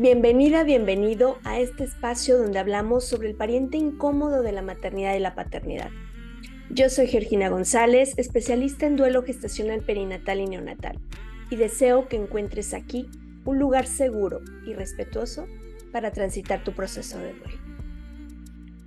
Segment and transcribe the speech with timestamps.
[0.00, 5.18] Bienvenida, bienvenido a este espacio donde hablamos sobre el pariente incómodo de la maternidad y
[5.18, 5.90] la paternidad.
[6.70, 11.00] Yo soy Georgina González, especialista en duelo gestacional perinatal y neonatal,
[11.50, 13.10] y deseo que encuentres aquí
[13.44, 15.48] un lugar seguro y respetuoso
[15.90, 17.58] para transitar tu proceso de duelo.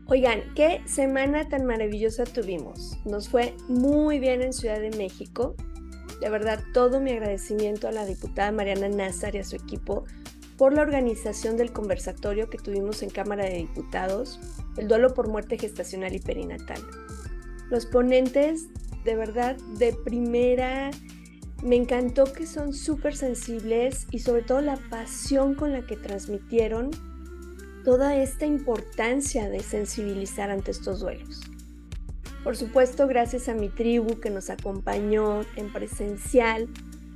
[0.05, 2.97] Oigan, qué semana tan maravillosa tuvimos.
[3.03, 5.57] Nos fue muy bien en Ciudad de México.
[6.21, 10.05] De verdad, todo mi agradecimiento a la diputada Mariana Nazar y a su equipo
[10.61, 14.39] por la organización del conversatorio que tuvimos en Cámara de Diputados,
[14.77, 16.79] el duelo por muerte gestacional y perinatal.
[17.71, 18.67] Los ponentes,
[19.03, 20.91] de verdad, de primera,
[21.63, 26.91] me encantó que son súper sensibles y sobre todo la pasión con la que transmitieron
[27.83, 31.41] toda esta importancia de sensibilizar ante estos duelos.
[32.43, 36.69] Por supuesto, gracias a mi tribu que nos acompañó en presencial,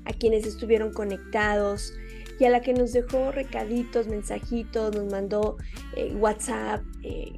[0.05, 1.93] a quienes estuvieron conectados,
[2.39, 5.57] y a la que nos dejó recaditos, mensajitos, nos mandó
[5.95, 7.33] eh, WhatsApp, eh,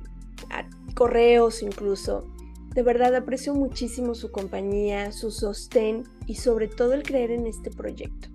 [0.93, 2.27] correos incluso.
[2.73, 7.71] De verdad aprecio muchísimo su compañía, su sostén y sobre todo el creer en este
[7.71, 8.29] proyecto.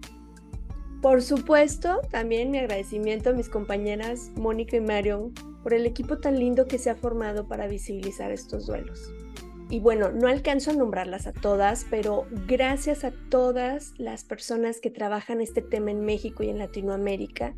[1.00, 6.38] Por supuesto, también mi agradecimiento a mis compañeras Mónica y Marion por el equipo tan
[6.38, 9.12] lindo que se ha formado para visibilizar estos duelos
[9.72, 14.90] y bueno, no alcanzo a nombrarlas a todas, pero gracias a todas las personas que
[14.90, 17.54] trabajan este tema en México y en Latinoamérica,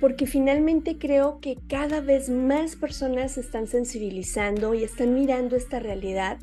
[0.00, 5.78] porque finalmente creo que cada vez más personas se están sensibilizando y están mirando esta
[5.78, 6.38] realidad,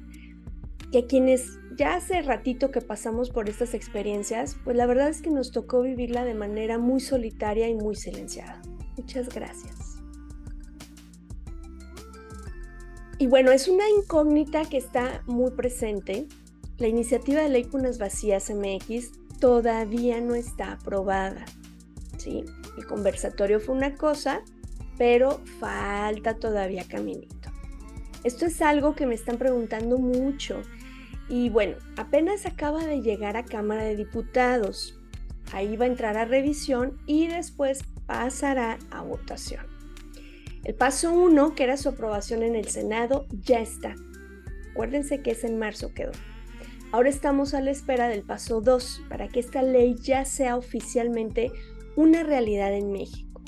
[0.91, 5.23] y a quienes ya hace ratito que pasamos por estas experiencias, pues la verdad es
[5.23, 8.61] que nos tocó vivirla de manera muy solitaria y muy silenciada.
[8.95, 9.96] Muchas gracias.
[13.19, 16.27] Y bueno, es una incógnita que está muy presente.
[16.77, 21.45] La iniciativa de ley Punas Vacías MX todavía no está aprobada.
[22.17, 22.45] ¿sí?
[22.77, 24.43] El conversatorio fue una cosa,
[24.99, 27.49] pero falta todavía caminito.
[28.23, 30.61] Esto es algo que me están preguntando mucho.
[31.27, 34.99] Y bueno, apenas acaba de llegar a Cámara de Diputados.
[35.53, 39.76] Ahí va a entrar a revisión y después pasará a votación.
[40.63, 43.95] El paso 1, que era su aprobación en el Senado, ya está.
[44.71, 46.11] Acuérdense que es en marzo quedó.
[46.91, 51.51] Ahora estamos a la espera del paso 2 para que esta ley ya sea oficialmente
[51.95, 53.41] una realidad en México.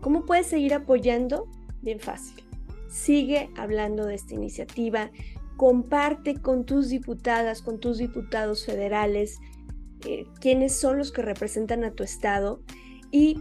[0.00, 1.48] ¿Cómo puedes seguir apoyando?
[1.82, 2.44] Bien fácil.
[2.88, 5.10] Sigue hablando de esta iniciativa,
[5.56, 9.38] comparte con tus diputadas, con tus diputados federales,
[10.04, 12.62] eh, quiénes son los que representan a tu estado
[13.10, 13.40] y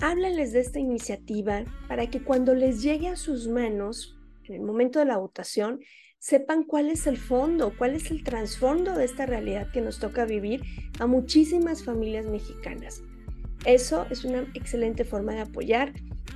[0.00, 4.98] háblales de esta iniciativa para que cuando les llegue a sus manos, en el momento
[4.98, 5.80] de la votación,
[6.18, 10.26] sepan cuál es el fondo, cuál es el trasfondo de esta realidad que nos toca
[10.26, 10.62] vivir
[10.98, 13.02] a muchísimas familias mexicanas.
[13.64, 15.92] Eso es una excelente forma de apoyar,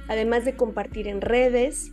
[0.08, 1.90] además de compartir en redes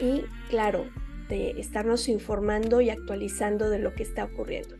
[0.00, 0.86] y, claro,
[1.28, 4.76] de estarnos informando y actualizando de lo que está ocurriendo.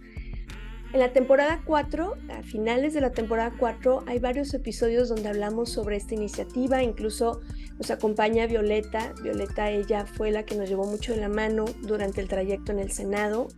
[0.92, 5.70] En la temporada 4, a finales de la temporada 4, hay varios episodios donde hablamos
[5.70, 7.40] sobre esta iniciativa, incluso
[7.78, 9.14] nos acompaña Violeta.
[9.22, 12.78] Violeta, ella fue la que nos llevó mucho de la mano durante el trayecto en
[12.78, 13.48] el Senado,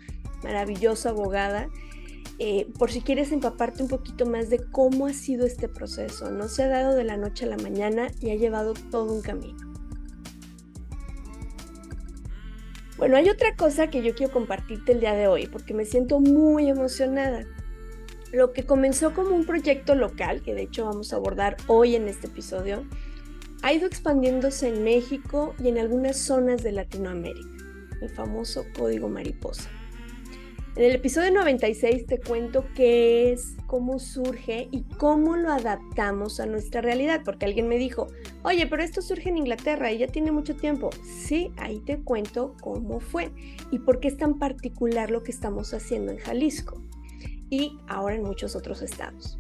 [0.45, 1.69] maravillosa abogada.
[2.39, 6.47] Eh, por si quieres empaparte un poquito más de cómo ha sido este proceso, no
[6.47, 9.74] se ha dado de la noche a la mañana y ha llevado todo un camino.
[13.05, 16.21] Bueno, hay otra cosa que yo quiero compartirte el día de hoy porque me siento
[16.21, 17.45] muy emocionada.
[18.33, 22.09] Lo que comenzó como un proyecto local, que de hecho vamos a abordar hoy en
[22.09, 22.83] este episodio,
[23.61, 27.63] ha ido expandiéndose en México y en algunas zonas de Latinoamérica,
[28.01, 29.69] el famoso código mariposa.
[30.77, 36.47] En el episodio 96 te cuento qué es, cómo surge y cómo lo adaptamos a
[36.47, 38.09] nuestra realidad, porque alguien me dijo,
[38.43, 40.91] oye, pero esto surge en Inglaterra y ya tiene mucho tiempo.
[41.05, 43.31] Sí, ahí te cuento cómo fue
[43.71, 46.83] y por qué es tan particular lo que estamos haciendo en Jalisco
[47.51, 49.39] y ahora en muchos otros estados.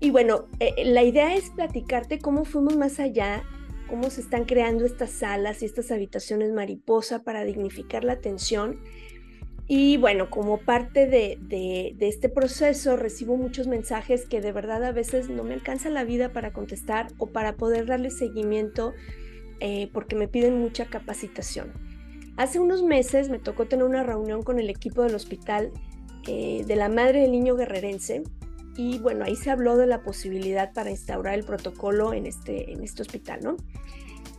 [0.00, 3.42] Y bueno, eh, eh, la idea es platicarte cómo fuimos más allá,
[3.88, 8.80] cómo se están creando estas salas y estas habitaciones mariposa para dignificar la atención
[9.68, 15.30] y bueno, como parte de, este proceso recibo muchos mensajes que de verdad a veces
[15.30, 18.92] no me alcanza la vida para contestar o para poder darle seguimiento
[19.60, 21.72] eh, porque me piden mucha capacitación.
[22.36, 25.70] Hace unos meses me tocó tener una reunión con el equipo del hospital
[26.26, 28.24] eh, de la madre del niño guerrerense
[28.76, 32.82] y bueno, ahí se habló de la posibilidad para instaurar el protocolo en este, en
[32.82, 33.56] este hospital, ¿no?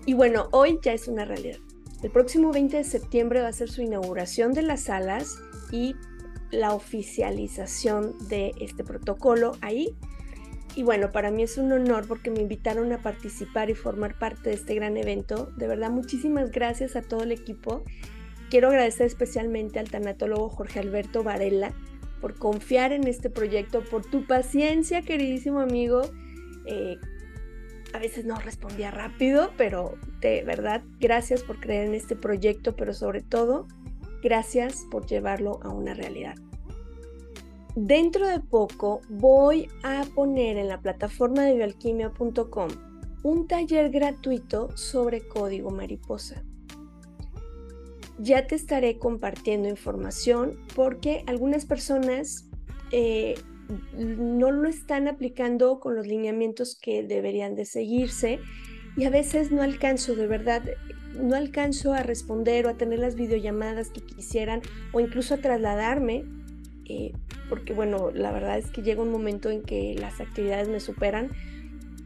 [0.06, 1.60] Y bueno, hoy ya es una realidad.
[2.04, 5.40] El próximo 20 de septiembre va a ser su inauguración de las salas
[5.72, 5.96] y
[6.52, 9.96] la oficialización de este protocolo ahí.
[10.76, 14.50] Y bueno, para mí es un honor porque me invitaron a participar y formar parte
[14.50, 15.52] de este gran evento.
[15.56, 17.86] De verdad, muchísimas gracias a todo el equipo.
[18.50, 21.74] Quiero agradecer especialmente al tanatólogo Jorge Alberto Varela
[22.20, 26.02] por confiar en este proyecto, por tu paciencia, queridísimo amigo.
[26.66, 26.98] Eh,
[27.94, 32.94] a veces no respondía rápido, pero de verdad, gracias por creer en este proyecto, pero
[32.94, 33.68] sobre todo,
[34.22, 36.36] gracias por llevarlo a una realidad.
[37.76, 42.70] Dentro de poco voy a poner en la plataforma de bioalquimia.com
[43.24, 46.44] un taller gratuito sobre código mariposa.
[48.20, 52.48] Ya te estaré compartiendo información porque algunas personas
[52.92, 53.36] eh,
[53.98, 58.40] no lo están aplicando con los lineamientos que deberían de seguirse
[58.96, 60.64] y a veces no alcanzo, de verdad,
[61.20, 64.62] no alcanzo a responder o a tener las videollamadas que quisieran
[64.92, 66.26] o incluso a trasladarme,
[66.86, 67.14] eh,
[67.50, 71.30] porque bueno, la verdad es que llega un momento en que las actividades me superan,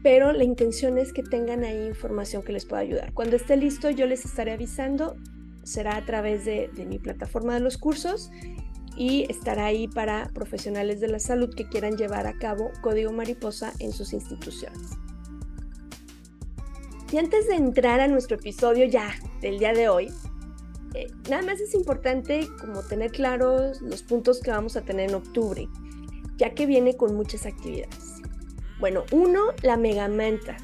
[0.01, 3.13] pero la intención es que tengan ahí información que les pueda ayudar.
[3.13, 5.17] Cuando esté listo yo les estaré avisando,
[5.63, 8.31] será a través de, de mi plataforma de los cursos
[8.97, 13.71] y estará ahí para profesionales de la salud que quieran llevar a cabo código mariposa
[13.79, 14.97] en sus instituciones.
[17.11, 20.11] Y antes de entrar a nuestro episodio ya del día de hoy,
[20.93, 25.15] eh, nada más es importante como tener claros los puntos que vamos a tener en
[25.15, 25.69] octubre,
[26.37, 28.15] ya que viene con muchas actividades.
[28.79, 30.57] Bueno, uno, la Mega Manta.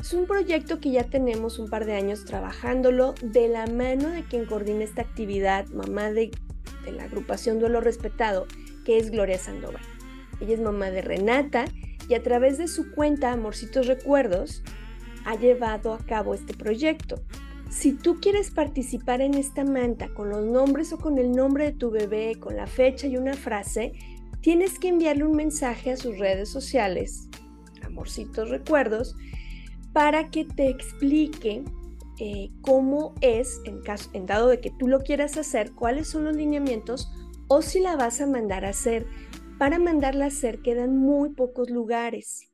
[0.00, 4.24] Es un proyecto que ya tenemos un par de años trabajándolo de la mano de
[4.24, 6.32] quien coordina esta actividad, mamá de
[6.84, 8.46] de la agrupación Duelo Respetado,
[8.84, 9.82] que es Gloria Sandoval.
[10.40, 11.64] Ella es mamá de Renata
[12.08, 14.62] y a través de su cuenta Amorcitos Recuerdos
[15.24, 17.22] ha llevado a cabo este proyecto.
[17.70, 21.72] Si tú quieres participar en esta manta con los nombres o con el nombre de
[21.72, 23.92] tu bebé, con la fecha y una frase,
[24.40, 27.28] tienes que enviarle un mensaje a sus redes sociales,
[27.82, 29.16] Amorcitos Recuerdos,
[29.92, 31.62] para que te explique
[32.24, 36.22] eh, cómo es, en, caso, en dado de que tú lo quieras hacer, cuáles son
[36.22, 37.10] los lineamientos
[37.48, 39.06] o si la vas a mandar a hacer.
[39.58, 42.52] Para mandarla a hacer quedan muy pocos lugares.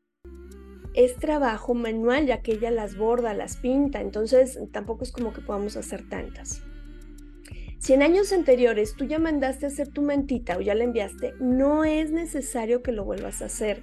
[0.94, 5.43] Es trabajo manual ya que ella las borda, las pinta, entonces tampoco es como que
[5.43, 6.62] podamos hacer tantas.
[7.79, 11.35] Si en años anteriores tú ya mandaste a hacer tu mantita o ya la enviaste,
[11.41, 13.82] no es necesario que lo vuelvas a hacer.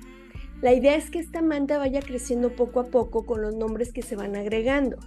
[0.64, 4.02] La idea es que esta manta vaya creciendo poco a poco con los nombres que
[4.02, 4.98] se van agregando.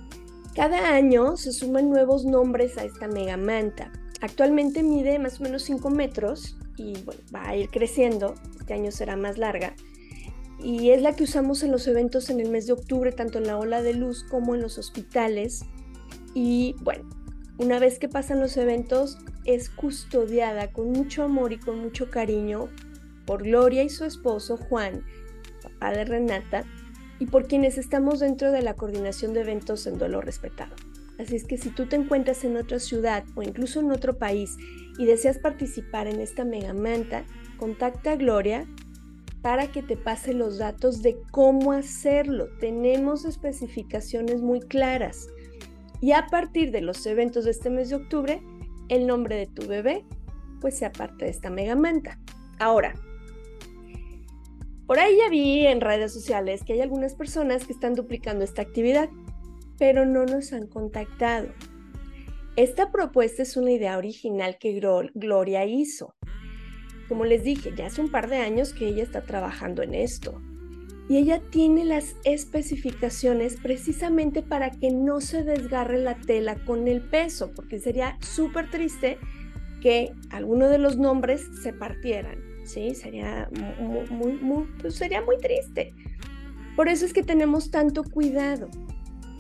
[0.59, 3.93] Cada año se suman nuevos nombres a esta mega manta.
[4.21, 6.95] Actualmente mide más o menos 5 metros y
[7.33, 8.35] va a ir creciendo.
[8.59, 9.77] Este año será más larga.
[10.61, 13.47] Y es la que usamos en los eventos en el mes de octubre, tanto en
[13.47, 15.65] la ola de luz como en los hospitales.
[16.35, 17.09] Y bueno,
[17.59, 22.69] una vez que pasan los eventos, es custodiada con mucho amor y con mucho cariño
[23.27, 25.05] por Gloria y su esposo Juan,
[25.63, 26.65] papá de Renata,
[27.19, 30.75] y por quienes estamos dentro de la coordinación de eventos en dolor respetado.
[31.19, 34.57] Así es que si tú te encuentras en otra ciudad o incluso en otro país
[34.99, 37.25] y deseas participar en esta mega manta,
[37.57, 38.67] contacta a Gloria
[39.43, 42.49] para que te pase los datos de cómo hacerlo.
[42.61, 45.29] Tenemos especificaciones muy claras.
[46.01, 48.43] Y a partir de los eventos de este mes de octubre,
[48.89, 50.05] el nombre de tu bebé
[50.61, 52.19] pues sea parte de esta mega manta.
[52.59, 52.95] Ahora,
[54.89, 58.63] por ahí ya vi en redes sociales que hay algunas personas que están duplicando esta
[58.63, 59.11] actividad,
[59.79, 61.49] pero no nos han contactado.
[62.57, 64.81] Esta propuesta es una idea original que
[65.15, 66.15] Gloria hizo.
[67.07, 70.41] Como les dije, ya hace un par de años que ella está trabajando en esto.
[71.07, 77.03] Y ella tiene las especificaciones precisamente para que no se desgarre la tela con el
[77.03, 79.19] peso, porque sería súper triste
[79.83, 82.48] que alguno de los nombres se partieran.
[82.69, 82.95] ¿Sí?
[82.95, 83.49] Sería
[84.11, 85.95] muy, muy, pues sería muy triste.
[86.77, 88.69] Por eso es que tenemos tanto cuidado.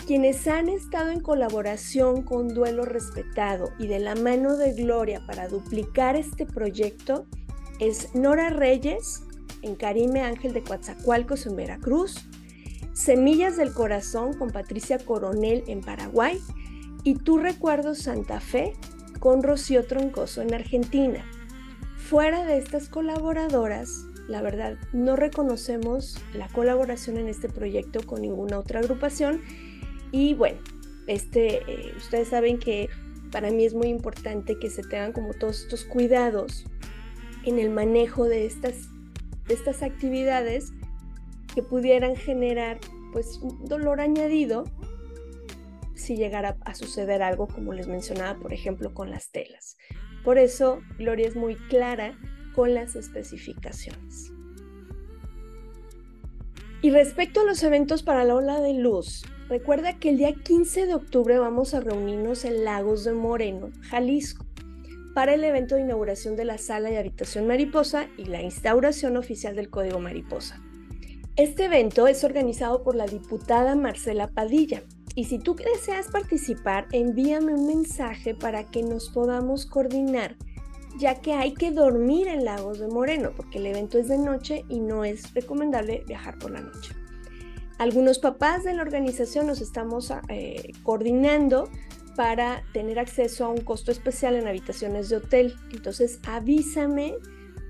[0.07, 5.49] Quienes han estado en colaboración con Duelo Respetado y de la mano de Gloria para
[5.49, 7.27] duplicar este proyecto
[7.79, 9.23] es Nora Reyes
[9.63, 12.27] en Karime Ángel de Coatzacoalcos en Veracruz,
[12.93, 16.41] Semillas del Corazón con Patricia Coronel en Paraguay
[17.05, 18.73] y Tu Recuerdo Santa Fe
[19.21, 21.25] con Rocío Troncoso en Argentina.
[22.09, 28.59] Fuera de estas colaboradoras, la verdad, no reconocemos la colaboración en este proyecto con ninguna
[28.59, 29.43] otra agrupación.
[30.11, 30.59] Y bueno,
[31.07, 32.88] este, eh, ustedes saben que
[33.31, 36.65] para mí es muy importante que se tengan como todos estos cuidados
[37.45, 38.88] en el manejo de estas,
[39.47, 40.73] de estas actividades
[41.55, 42.81] que pudieran generar
[43.12, 44.65] pues un dolor añadido
[45.95, 49.77] si llegara a suceder algo como les mencionaba, por ejemplo, con las telas.
[50.29, 52.13] Por eso, Gloria es muy clara
[52.55, 54.31] con las especificaciones.
[56.83, 60.85] Y respecto a los eventos para la ola de luz, recuerda que el día 15
[60.85, 64.45] de octubre vamos a reunirnos en Lagos de Moreno, Jalisco,
[65.15, 69.57] para el evento de inauguración de la sala de habitación mariposa y la instauración oficial
[69.57, 70.61] del Código Mariposa.
[71.37, 74.83] Este evento es organizado por la diputada Marcela Padilla.
[75.15, 80.37] Y si tú deseas participar, envíame un mensaje para que nos podamos coordinar,
[80.99, 84.65] ya que hay que dormir en Lagos de Moreno, porque el evento es de noche
[84.69, 86.95] y no es recomendable viajar por la noche.
[87.79, 91.71] Algunos papás de la organización nos estamos eh, coordinando
[92.17, 95.55] para tener acceso a un costo especial en habitaciones de hotel.
[95.71, 97.15] Entonces avísame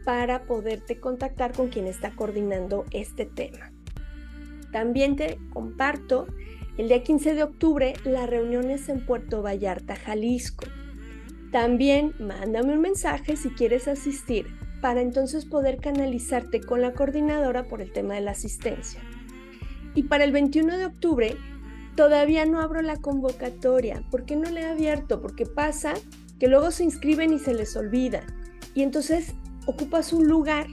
[0.07, 3.71] para poderte contactar con quien está coordinando este tema.
[4.73, 6.27] También te comparto
[6.79, 10.65] el día 15 de octubre las reuniones en Puerto Vallarta, Jalisco.
[11.51, 14.47] También mándame un mensaje si quieres asistir
[14.81, 19.01] para entonces poder canalizarte con la coordinadora por el tema de la asistencia.
[19.97, 21.37] Y para el 21 de octubre
[21.97, 24.05] todavía no abro la convocatoria.
[24.09, 25.21] ¿Por qué no le he abierto?
[25.21, 25.95] Porque pasa
[26.39, 28.23] que luego se inscriben y se les olvida.
[28.77, 29.35] Y entonces
[29.67, 30.69] ocupas un lugar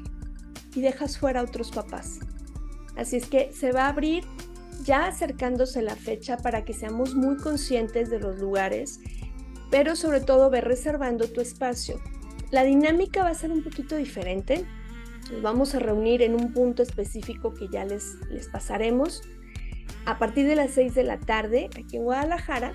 [0.76, 2.20] y dejas fuera a otros papás.
[2.96, 4.24] Así es que se va a abrir
[4.84, 9.00] ya acercándose la fecha para que seamos muy conscientes de los lugares,
[9.72, 12.00] pero sobre todo ve reservando tu espacio.
[12.52, 14.66] La dinámica va a ser un poquito diferente.
[15.32, 19.24] Nos vamos a reunir en un punto específico que ya les, les pasaremos
[20.06, 22.74] a partir de las 6 de la tarde aquí en Guadalajara.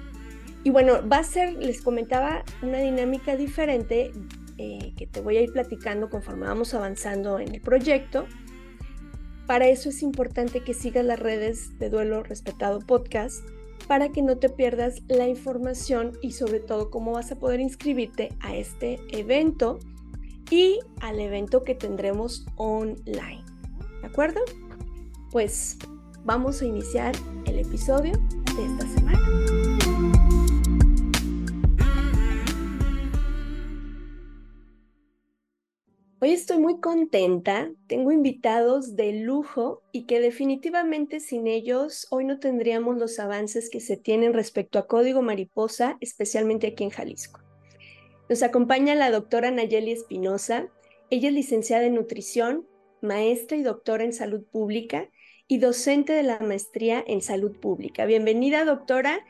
[0.63, 4.13] Y bueno, va a ser, les comentaba, una dinámica diferente
[4.59, 8.27] eh, que te voy a ir platicando conforme vamos avanzando en el proyecto.
[9.51, 13.45] Para eso es importante que sigas las redes de Duelo Respetado Podcast
[13.89, 18.29] para que no te pierdas la información y sobre todo cómo vas a poder inscribirte
[18.39, 19.81] a este evento
[20.53, 23.43] y al evento que tendremos online.
[24.03, 24.41] ¿De acuerdo?
[25.33, 25.79] Pues
[26.23, 27.17] vamos a iniciar
[27.47, 28.13] el episodio
[28.57, 30.20] de esta semana.
[36.23, 42.39] Hoy estoy muy contenta, tengo invitados de lujo y que definitivamente sin ellos hoy no
[42.39, 47.41] tendríamos los avances que se tienen respecto a Código Mariposa, especialmente aquí en Jalisco.
[48.29, 50.69] Nos acompaña la doctora Nayeli Espinosa,
[51.09, 52.67] ella es licenciada en nutrición,
[53.01, 55.09] maestra y doctora en salud pública
[55.49, 58.05] y docente de la maestría en salud pública.
[58.05, 59.25] Bienvenida doctora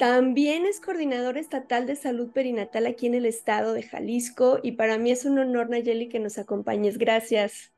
[0.00, 4.96] también es coordinador estatal de salud perinatal aquí en el estado de Jalisco y para
[4.96, 6.96] mí es un honor, Nayeli, que nos acompañes.
[6.96, 7.70] Gracias.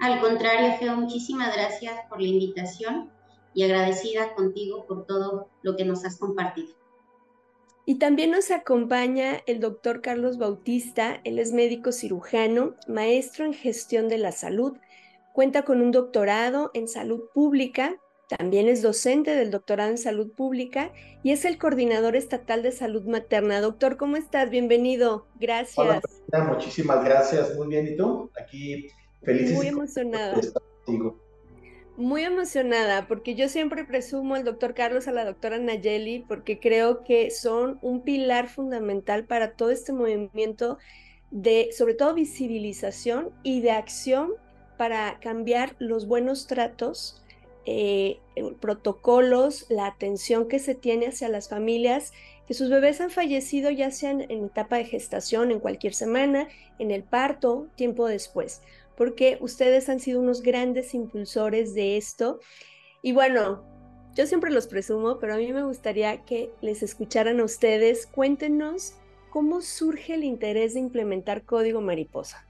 [0.00, 3.10] Al contrario, Geo, muchísimas gracias por la invitación
[3.52, 6.72] y agradecida contigo por todo lo que nos has compartido.
[7.84, 14.08] Y también nos acompaña el doctor Carlos Bautista, él es médico cirujano, maestro en gestión
[14.08, 14.78] de la salud,
[15.34, 17.98] cuenta con un doctorado en salud pública
[18.38, 20.92] también es docente del doctorado en salud pública
[21.24, 23.60] y es el coordinador estatal de salud materna.
[23.60, 24.50] Doctor, ¿cómo estás?
[24.50, 25.26] Bienvenido.
[25.40, 25.76] Gracias.
[25.76, 27.56] Hola, muchísimas gracias.
[27.56, 27.88] Muy bien.
[27.88, 28.30] ¿Y tú?
[28.40, 28.86] Aquí
[29.24, 29.50] feliz.
[29.52, 30.40] Muy emocionada.
[30.84, 31.18] Contigo.
[31.96, 37.02] Muy emocionada porque yo siempre presumo al doctor Carlos, a la doctora Nayeli, porque creo
[37.02, 40.78] que son un pilar fundamental para todo este movimiento
[41.32, 44.34] de, sobre todo, visibilización y de acción
[44.78, 47.20] para cambiar los buenos tratos
[47.66, 48.18] eh,
[48.60, 52.12] protocolos, la atención que se tiene hacia las familias
[52.50, 56.48] que sus bebés han fallecido ya sean en etapa de gestación, en cualquier semana,
[56.80, 58.60] en el parto, tiempo después,
[58.96, 62.40] porque ustedes han sido unos grandes impulsores de esto.
[63.02, 63.62] Y bueno,
[64.16, 68.08] yo siempre los presumo, pero a mí me gustaría que les escucharan a ustedes.
[68.08, 68.94] Cuéntenos
[69.30, 72.44] cómo surge el interés de implementar código mariposa.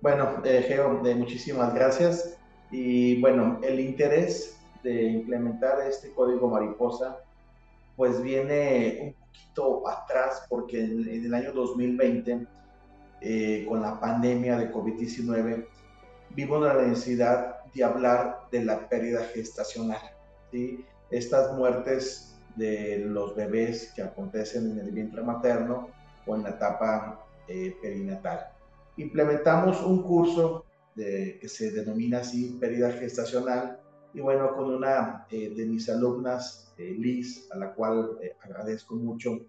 [0.00, 2.36] Bueno, eh, Geo, muchísimas gracias.
[2.72, 7.18] Y bueno, el interés de implementar este código mariposa,
[7.96, 12.46] pues viene un poquito atrás porque en, el año 2020,
[13.20, 15.66] eh, con la pandemia de COVID-19,
[16.30, 20.00] vimos la necesidad de hablar de la pérdida gestacional.
[20.50, 20.84] ¿sí?
[21.10, 25.88] Estas muertes de los bebés que acontecen en el vientre materno
[26.26, 28.48] o en la etapa eh, perinatal.
[28.96, 30.64] Implementamos un curso
[30.94, 33.78] que se denomina así pérdida gestacional.
[34.14, 38.94] Y bueno, con una eh, de mis alumnas, eh, Liz, a la cual eh, agradezco
[38.94, 39.46] mucho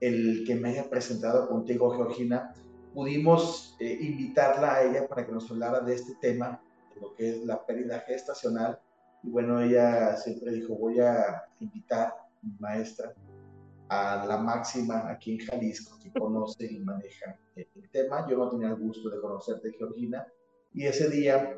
[0.00, 2.54] el que me haya presentado contigo, Georgina,
[2.92, 6.60] pudimos invitarla a ella para que nos hablara de este tema,
[6.92, 8.80] de lo que es la pérdida gestacional.
[9.22, 13.14] Y bueno, ella siempre dijo, voy a invitar mi maestra
[13.88, 18.26] a la máxima aquí en Jalisco, que conoce y maneja el tema.
[18.28, 20.26] Yo no tenía el gusto de conocerte, Georgina,
[20.74, 21.56] y ese día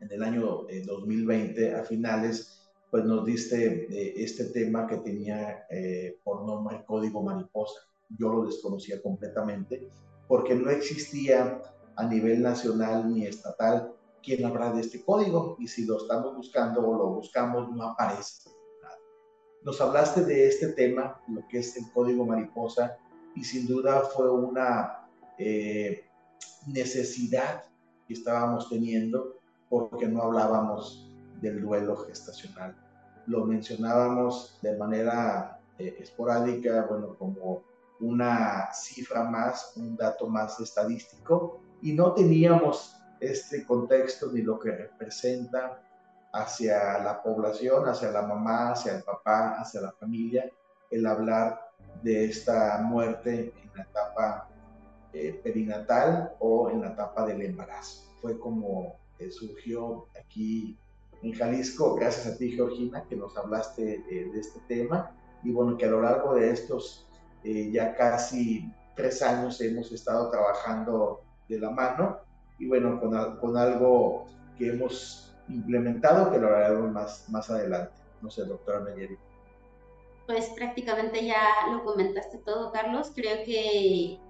[0.00, 5.66] en el año 2020, eh, a finales, pues nos diste eh, este tema que tenía
[5.70, 7.80] eh, por nombre Código Mariposa.
[8.18, 9.88] Yo lo desconocía completamente
[10.26, 11.60] porque no existía
[11.96, 16.86] a nivel nacional ni estatal quien habla de este código y si lo estamos buscando
[16.86, 18.50] o lo buscamos no aparece.
[19.62, 22.96] Nos hablaste de este tema, lo que es el código mariposa
[23.36, 25.08] y sin duda fue una
[26.66, 27.64] necesidad
[28.10, 29.36] que estábamos teniendo
[29.68, 31.08] porque no hablábamos
[31.40, 32.74] del duelo gestacional.
[33.26, 37.62] Lo mencionábamos de manera eh, esporádica, bueno, como
[38.00, 44.72] una cifra más, un dato más estadístico, y no teníamos este contexto ni lo que
[44.72, 45.80] representa
[46.32, 50.50] hacia la población, hacia la mamá, hacia el papá, hacia la familia,
[50.90, 51.60] el hablar
[52.02, 54.49] de esta muerte en la etapa
[55.12, 58.04] eh, perinatal o en la etapa del embarazo.
[58.20, 58.98] Fue como
[59.30, 60.78] surgió aquí
[61.22, 65.76] en Jalisco, gracias a ti Georgina, que nos hablaste eh, de este tema y bueno,
[65.76, 67.06] que a lo largo de estos
[67.44, 72.18] eh, ya casi tres años hemos estado trabajando de la mano
[72.58, 74.26] y bueno, con, algo
[74.58, 77.92] que hemos implementado que lo hablaremos más, más adelante.
[78.20, 79.18] No sé, doctora Nayeri.
[80.26, 83.12] Pues prácticamente ya lo comentaste todo, Carlos.
[83.14, 84.20] Creo que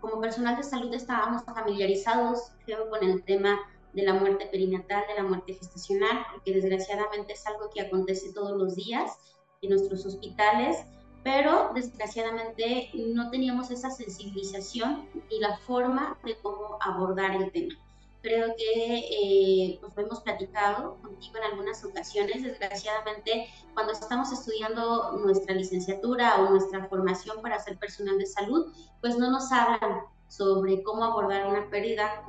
[0.00, 2.52] como personal de salud estábamos familiarizados,
[2.90, 3.58] con el tema
[3.92, 8.56] de la muerte perinatal, de la muerte gestacional, porque desgraciadamente es algo que acontece todos
[8.56, 9.18] los días
[9.62, 10.76] en nuestros hospitales,
[11.24, 17.74] pero desgraciadamente no teníamos esa sensibilización y la forma de cómo abordar el tema.
[18.20, 22.42] Creo que eh, pues lo hemos platicado contigo en algunas ocasiones.
[22.42, 29.16] Desgraciadamente, cuando estamos estudiando nuestra licenciatura o nuestra formación para ser personal de salud, pues
[29.16, 32.22] no nos hablan sobre cómo abordar una pérdida,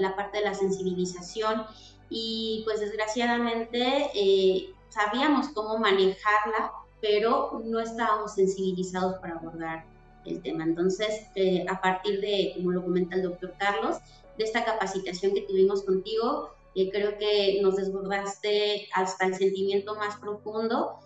[0.00, 1.66] la parte de la sensibilización
[2.10, 9.84] y pues desgraciadamente eh, sabíamos cómo manejarla, pero no estábamos sensibilizados para abordar
[10.24, 10.64] el tema.
[10.64, 13.98] Entonces, eh, a partir de, como lo comenta el doctor Carlos,
[14.38, 20.16] de esta capacitación que tuvimos contigo, eh, creo que nos desbordaste hasta el sentimiento más
[20.16, 20.98] profundo,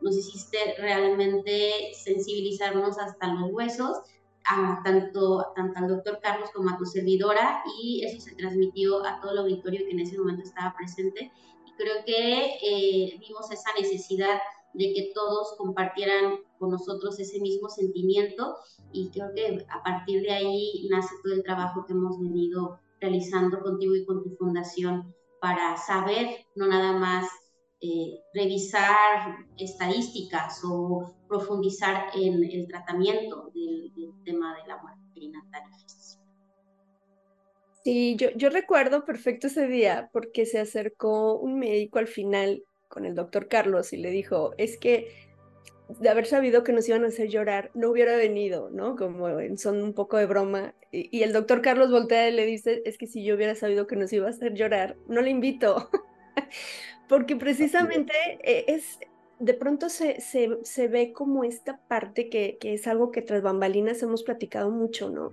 [0.00, 3.98] nos hiciste realmente sensibilizarnos hasta los huesos
[4.44, 9.20] a tanto, tanto al doctor Carlos como a tu servidora y eso se transmitió a
[9.20, 11.30] todo el auditorio que en ese momento estaba presente.
[11.66, 14.40] Y creo que eh, vimos esa necesidad
[14.74, 18.56] de que todos compartieran con nosotros ese mismo sentimiento.
[18.92, 23.60] Y creo que a partir de ahí nace todo el trabajo que hemos venido realizando
[23.60, 27.28] contigo y con tu fundación para saber no nada más
[27.80, 33.90] eh, revisar estadísticas o profundizar en el tratamiento del,
[34.24, 35.62] tema de la muerte perinatal.
[37.82, 43.06] Sí, yo, yo recuerdo perfecto ese día porque se acercó un médico al final con
[43.06, 45.08] el doctor Carlos y le dijo, es que
[45.98, 48.96] de haber sabido que nos iban a hacer llorar, no hubiera venido, ¿no?
[48.96, 50.74] Como son un poco de broma.
[50.90, 53.96] Y, el doctor Carlos voltea y le dice, es que si yo hubiera sabido que
[53.96, 55.88] nos iba a hacer llorar, no le invito.
[57.08, 58.98] porque precisamente eh, es,
[59.38, 64.02] de pronto se, se, ve como esta parte que, que, es algo que tras bambalinas
[64.02, 65.32] hemos platicado mucho, ¿no?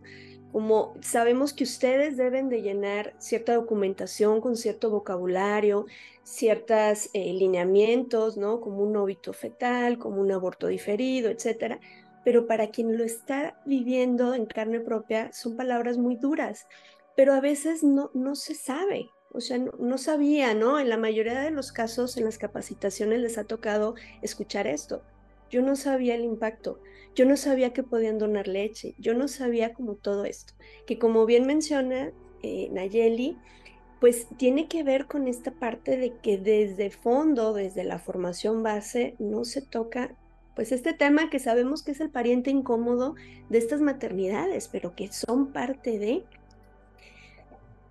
[0.51, 5.85] Como sabemos que ustedes deben de llenar cierta documentación con cierto vocabulario,
[6.23, 8.59] ciertos eh, lineamientos, ¿no?
[8.62, 11.79] Como un óbito fetal, como un aborto diferido, etcétera.
[12.23, 16.67] Pero para quien lo está viviendo en carne propia, son palabras muy duras,
[17.15, 20.79] pero a veces no, no se sabe, o sea, no, sabía, ¿no?
[20.79, 25.03] En la mayoría de los casos en las capacitaciones les ha tocado escuchar esto.
[25.51, 26.79] Yo no sabía el impacto,
[27.15, 30.53] yo no sabía que podían donar leche, yo no sabía como todo esto,
[30.85, 32.11] que como bien menciona
[32.43, 33.37] eh, Nayeli,
[33.99, 39.15] pues tiene que ver con esta parte de que desde fondo, desde la formación base,
[39.19, 40.15] no se toca
[40.55, 43.15] pues este tema que sabemos que es el pariente incómodo
[43.49, 46.25] de estas maternidades, pero que son parte de,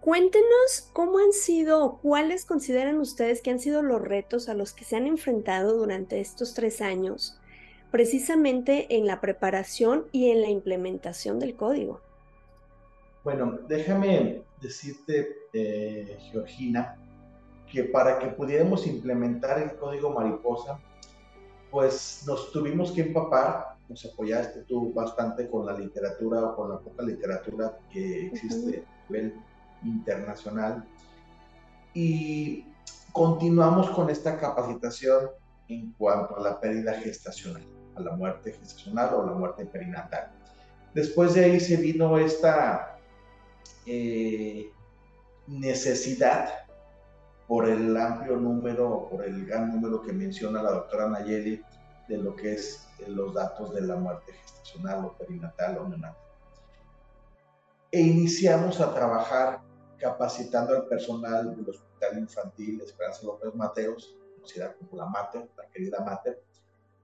[0.00, 4.84] Cuéntenos cómo han sido cuáles consideran ustedes que han sido los retos a los que
[4.84, 7.38] se han enfrentado durante estos tres años,
[7.90, 12.00] precisamente en la preparación y en la implementación del código.
[13.24, 16.96] Bueno, déjame decirte, eh, Georgina,
[17.70, 20.80] que para que pudiéramos implementar el código mariposa,
[21.70, 26.78] pues nos tuvimos que empapar, nos apoyaste tú bastante con la literatura o con la
[26.78, 29.34] poca literatura que existe a nivel
[29.84, 30.84] internacional.
[31.92, 32.64] Y
[33.12, 35.30] continuamos con esta capacitación
[35.68, 37.62] en cuanto a la pérdida gestacional,
[38.00, 40.30] la muerte gestacional o la muerte perinatal.
[40.94, 42.98] Después de ahí se vino esta
[43.86, 44.70] eh,
[45.46, 46.50] necesidad
[47.46, 51.62] por el amplio número, por el gran número que menciona la doctora Nayeli
[52.08, 56.16] de lo que es eh, los datos de la muerte gestacional o perinatal o neonatal.
[57.90, 59.60] E iniciamos a trabajar
[59.98, 66.00] capacitando al personal del Hospital Infantil Esperanza López Mateos, conocida como la Mater, la querida
[66.04, 66.42] Mater.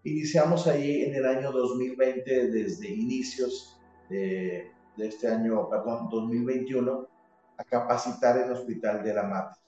[0.04, 7.08] Iniciamos ahí en el año 2020, desde inicios de, de este año, perdón, 2021,
[7.56, 9.62] a capacitar el Hospital de la Mater.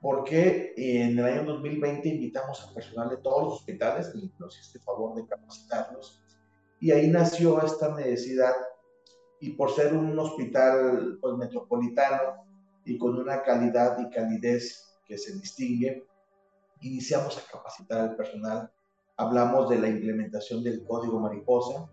[0.00, 5.14] Porque en el año 2020 invitamos a personal de todos los hospitales, nos hiciste favor
[5.14, 6.22] de capacitarlos,
[6.80, 8.52] y ahí nació esta necesidad
[9.40, 12.46] y por ser un hospital pues, metropolitano
[12.84, 16.06] y con una calidad y calidez que se distingue,
[16.80, 18.70] iniciamos a capacitar al personal.
[19.16, 21.88] Hablamos de la implementación del código mariposa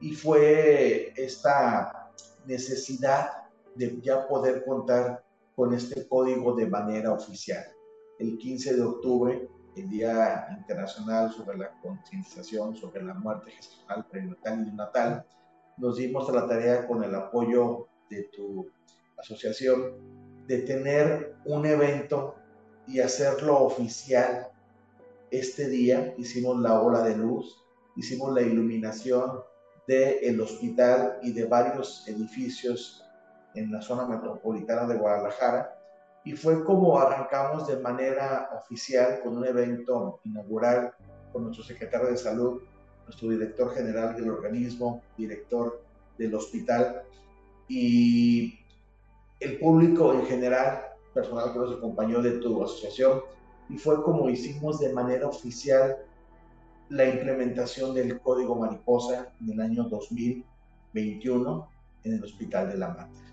[0.00, 2.12] y fue esta
[2.46, 3.30] necesidad
[3.74, 7.64] de ya poder contar con este código de manera oficial.
[8.18, 14.68] El 15 de octubre, el Día Internacional sobre la Concienciación sobre la Muerte Gestacional, Perinatal
[14.68, 15.26] y Natal,
[15.76, 18.70] nos dimos a la tarea con el apoyo de tu
[19.18, 22.36] asociación de tener un evento
[22.86, 24.49] y hacerlo oficial
[25.30, 26.14] este día.
[26.18, 27.64] Hicimos la ola de luz,
[27.96, 29.42] hicimos la iluminación
[29.86, 33.04] del hospital y de varios edificios
[33.54, 35.76] en la zona metropolitana de Guadalajara.
[36.24, 40.92] Y fue como arrancamos de manera oficial con un evento inaugural
[41.32, 42.62] con nuestro secretario de salud,
[43.04, 45.82] nuestro director general del organismo, director
[46.18, 47.02] del hospital
[47.68, 48.58] y
[49.40, 50.82] el público en general,
[51.14, 53.22] personal que nos acompañó de tu asociación,
[53.70, 55.96] y fue como hicimos de manera oficial
[56.88, 61.68] la implementación del código mariposa en el año 2021
[62.04, 63.30] en el Hospital de la Mater.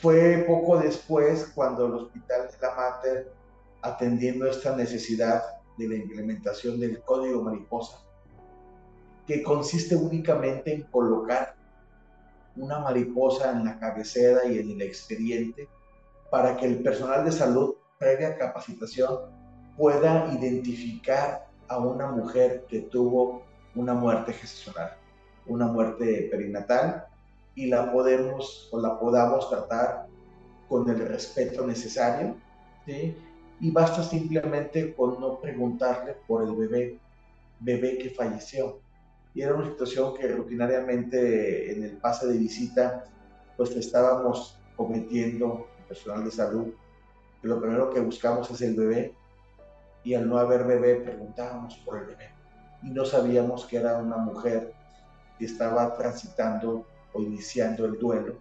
[0.00, 3.32] Fue poco después cuando el Hospital de la Mater,
[3.82, 5.42] atendiendo esta necesidad
[5.76, 7.98] de la implementación del código mariposa,
[9.26, 11.54] que consiste únicamente en colocar
[12.56, 15.68] una mariposa en la cabecera y en el expediente
[16.30, 19.18] para que el personal de salud, previa capacitación,
[19.76, 23.42] pueda identificar a una mujer que tuvo
[23.74, 24.96] una muerte gestacional,
[25.46, 27.06] una muerte perinatal,
[27.54, 30.06] y la podemos o la podamos tratar
[30.68, 32.36] con el respeto necesario,
[33.58, 36.98] Y basta simplemente con no preguntarle por el bebé,
[37.60, 38.80] bebé que falleció,
[39.34, 43.04] y era una situación que rutinariamente en el pase de visita
[43.56, 46.74] pues estábamos cometiendo personal de salud,
[47.42, 49.14] lo primero que buscamos es el bebé
[50.04, 52.30] y al no haber bebé preguntábamos por el bebé
[52.82, 54.72] y no sabíamos que era una mujer
[55.38, 58.36] que estaba transitando o iniciando el duelo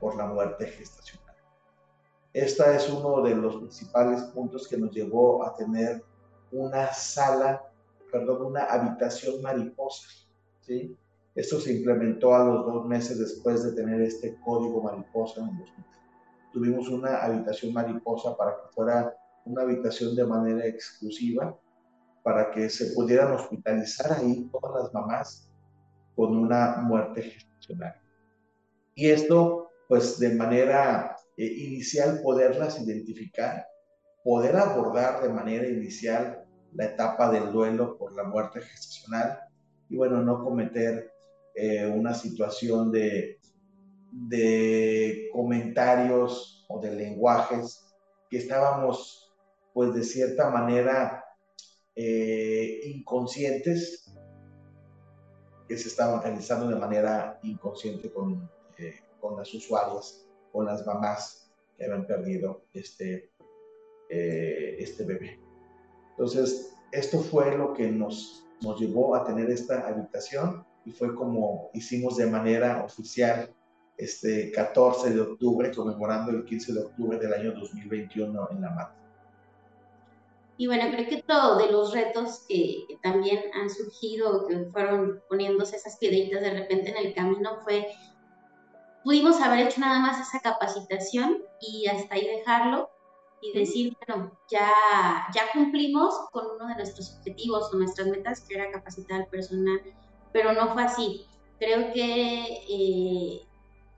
[0.00, 1.36] por la muerte gestacional.
[2.32, 6.02] Esta es uno de los principales puntos que nos llevó a tener
[6.50, 7.62] una sala,
[8.10, 10.08] perdón, una habitación mariposa
[10.60, 10.96] ¿sí?
[11.34, 15.62] Esto se implementó a los dos meses después de tener este código mariposa en el
[15.62, 16.00] hospital.
[16.54, 19.12] Tuvimos una habitación mariposa para que fuera
[19.44, 21.58] una habitación de manera exclusiva,
[22.22, 25.50] para que se pudieran hospitalizar ahí todas las mamás
[26.14, 28.00] con una muerte gestacional.
[28.94, 33.66] Y esto, pues de manera eh, inicial, poderlas identificar,
[34.22, 39.40] poder abordar de manera inicial la etapa del duelo por la muerte gestacional
[39.88, 41.10] y bueno, no cometer
[41.56, 43.40] eh, una situación de,
[44.28, 47.84] de comentarios o de lenguajes
[48.30, 49.32] que estábamos
[49.72, 51.24] pues de cierta manera
[51.96, 54.14] eh, inconscientes,
[55.68, 58.48] que se estaban realizando de manera inconsciente con,
[58.78, 63.30] eh, con las usuarias, con las mamás que habían perdido este,
[64.08, 65.40] este bebé.
[66.10, 71.70] Entonces, esto fue lo que nos nos llevó a tener esta habitación y fue como
[71.72, 73.54] hicimos de manera oficial
[73.96, 78.90] este 14 de octubre, conmemorando el 15 de octubre del año 2021 en la MAT.
[80.56, 85.76] Y bueno, creo que todo de los retos que, también han surgido, que fueron poniéndose
[85.76, 87.88] esas piedritas de repente en el camino, fue,
[89.02, 92.88] pudimos haber hecho nada más esa capacitación y hasta ahí dejarlo,
[93.44, 94.70] y decir, bueno, ya,
[95.34, 99.82] ya cumplimos con uno de nuestros objetivos o nuestras metas, que era capacitar al personal,
[100.32, 101.26] pero no fue así.
[101.58, 103.46] Creo que eh,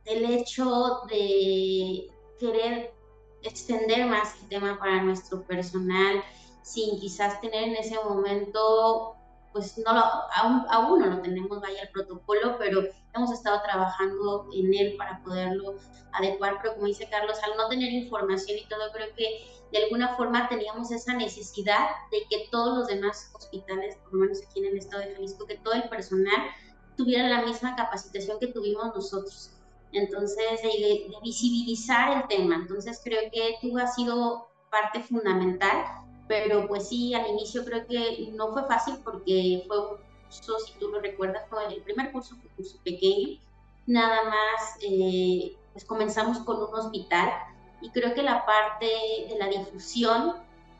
[0.07, 2.95] el hecho de querer
[3.42, 6.23] extender más el tema para nuestro personal,
[6.62, 9.14] sin quizás tener en ese momento,
[9.53, 10.03] pues no lo,
[10.35, 12.83] aún, aún no lo tenemos, vaya el protocolo, pero
[13.14, 15.77] hemos estado trabajando en él para poderlo
[16.12, 20.16] adecuar, pero como dice Carlos, al no tener información y todo, creo que de alguna
[20.16, 24.66] forma teníamos esa necesidad de que todos los demás hospitales, por lo menos aquí en
[24.66, 26.42] el estado de Jalisco, que todo el personal
[26.97, 29.56] tuviera la misma capacitación que tuvimos nosotros.
[29.92, 32.57] Entonces, de, visibilizar el tema.
[32.57, 35.85] Entonces, creo que tú has sido parte fundamental,
[36.29, 40.72] pero pues sí, al inicio creo que no fue fácil porque fue un curso, si
[40.79, 43.38] tú lo recuerdas, fue el primer curso fue un curso pequeño.
[43.87, 47.31] Nada más, eh, pues comenzamos con un hospital
[47.81, 50.35] y creo que la parte de la difusión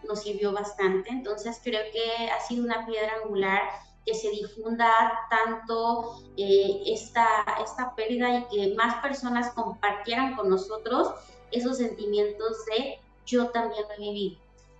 [0.09, 1.11] nos sirvió bastante.
[1.11, 3.63] Entonces, creo que ha sido una piedra angular
[4.07, 4.89] que se difunda
[5.29, 11.13] tanto eh, esta, esta pérdida y que más personas compartieran con nosotros
[11.51, 14.39] esos sentimientos de yo también lo vivido.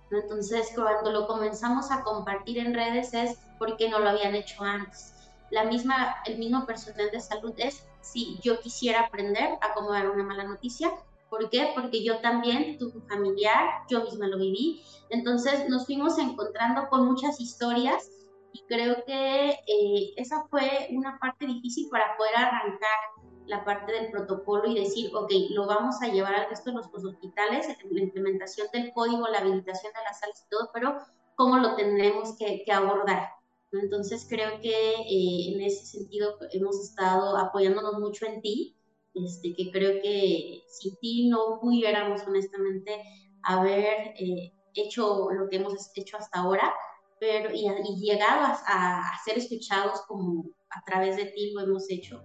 [0.09, 5.13] Entonces, cuando lo comenzamos a compartir en redes es porque no lo habían hecho antes.
[5.51, 10.09] La misma, el mismo personal de salud es, si yo quisiera aprender a cómo dar
[10.09, 10.91] una mala noticia.
[11.29, 11.71] ¿Por qué?
[11.75, 14.81] Porque yo también tuve un familiar, yo misma lo viví.
[15.09, 18.09] Entonces nos fuimos encontrando con muchas historias
[18.57, 22.97] y creo que eh, esa fue una parte difícil para poder arrancar
[23.45, 26.87] la parte del protocolo y decir, ok, lo vamos a llevar al resto de los
[26.87, 30.97] hospitales, la implementación del código, la habilitación de las salas y todo, pero
[31.35, 33.29] ¿cómo lo tendremos que, abordar?
[33.71, 38.75] Entonces creo que eh, en ese sentido hemos estado apoyándonos mucho en ti,
[39.13, 43.03] este, que creo que sin ti no pudiéramos honestamente
[43.43, 46.73] haber eh, hecho lo que hemos hecho hasta ahora
[47.19, 52.23] pero, y, y llegado a, ser escuchados como a través de ti lo hemos hecho.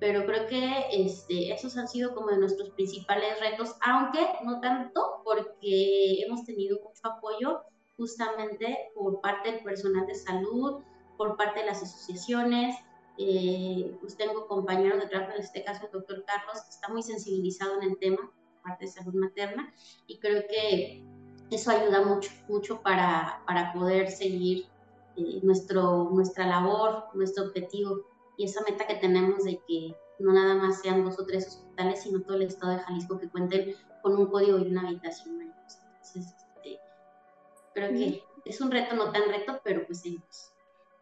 [0.00, 5.22] Pero creo que este, esos han sido como de nuestros principales retos, aunque no tanto
[5.24, 7.62] porque hemos tenido mucho apoyo
[7.96, 10.82] justamente por parte del personal de salud,
[11.16, 12.76] por parte de las asociaciones.
[13.18, 17.02] Eh, pues tengo compañeros de trabajo, en este caso el doctor Carlos, que está muy
[17.02, 19.74] sensibilizado en el tema, parte de salud materna,
[20.06, 21.04] y creo que
[21.50, 24.66] eso ayuda mucho, mucho para, para poder seguir
[25.16, 28.02] eh, nuestro, nuestra labor, nuestro objetivo
[28.36, 32.02] y esa meta que tenemos de que no nada más sean dos o tres hospitales,
[32.02, 35.40] sino todo el estado de Jalisco que cuenten con un código y una habitación.
[35.42, 36.78] Entonces, este,
[37.74, 40.52] creo que es un reto, no tan reto, pero pues seguimos.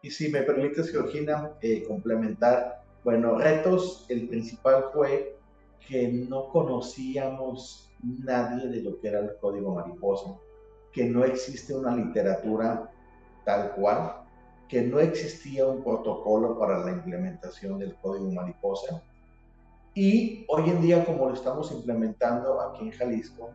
[0.01, 5.37] Y si me permites, Georgina, eh, complementar, bueno, retos, el principal fue
[5.87, 10.35] que no conocíamos nadie de lo que era el código mariposa,
[10.91, 12.91] que no existe una literatura
[13.45, 14.23] tal cual,
[14.67, 19.01] que no existía un protocolo para la implementación del código mariposa.
[19.93, 23.51] Y hoy en día, como lo estamos implementando aquí en Jalisco,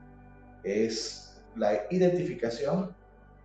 [0.64, 2.94] es la identificación,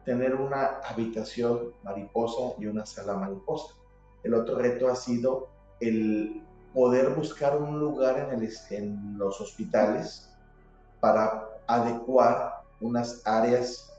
[0.05, 3.73] tener una habitación mariposa y una sala mariposa.
[4.23, 5.49] El otro reto ha sido
[5.81, 6.41] el
[6.73, 10.33] poder buscar un lugar en, en los hospitales
[10.99, 13.93] para adecuar unas áreas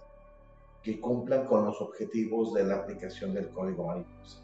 [0.82, 4.38] que cumplan con los objetivos de la aplicación del código mariposa.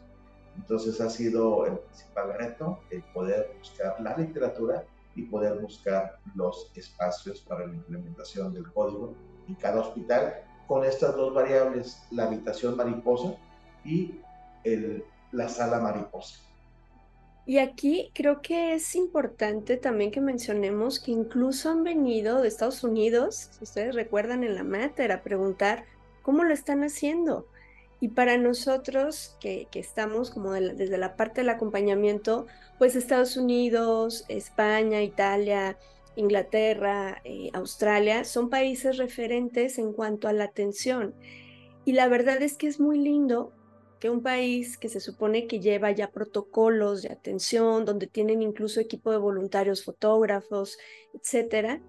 [0.55, 6.71] Entonces ha sido el principal reto el poder buscar la literatura y poder buscar los
[6.75, 9.15] espacios para la implementación del código
[9.47, 10.35] en cada hospital
[10.67, 13.35] con estas dos variables, la habitación mariposa
[13.83, 14.19] y
[14.63, 16.39] el, la sala mariposa.
[17.45, 22.83] Y aquí creo que es importante también que mencionemos que incluso han venido de Estados
[22.83, 25.85] Unidos, si ustedes recuerdan en la mater, a preguntar
[26.23, 27.47] cómo lo están haciendo.
[27.99, 32.47] Y para nosotros que, estamos como desde la parte del acompañamiento,
[32.79, 35.77] pues Estados Unidos, España, Italia,
[36.15, 41.13] Inglaterra, eh, Australia, son países referentes en cuanto a la atención.
[41.85, 43.53] Y la verdad es que es muy lindo
[44.09, 49.11] un país que se supone que lleva ya protocolos de atención, donde tienen incluso equipo
[49.11, 50.77] de voluntarios, fotógrafos,
[51.13, 51.81] etcétera,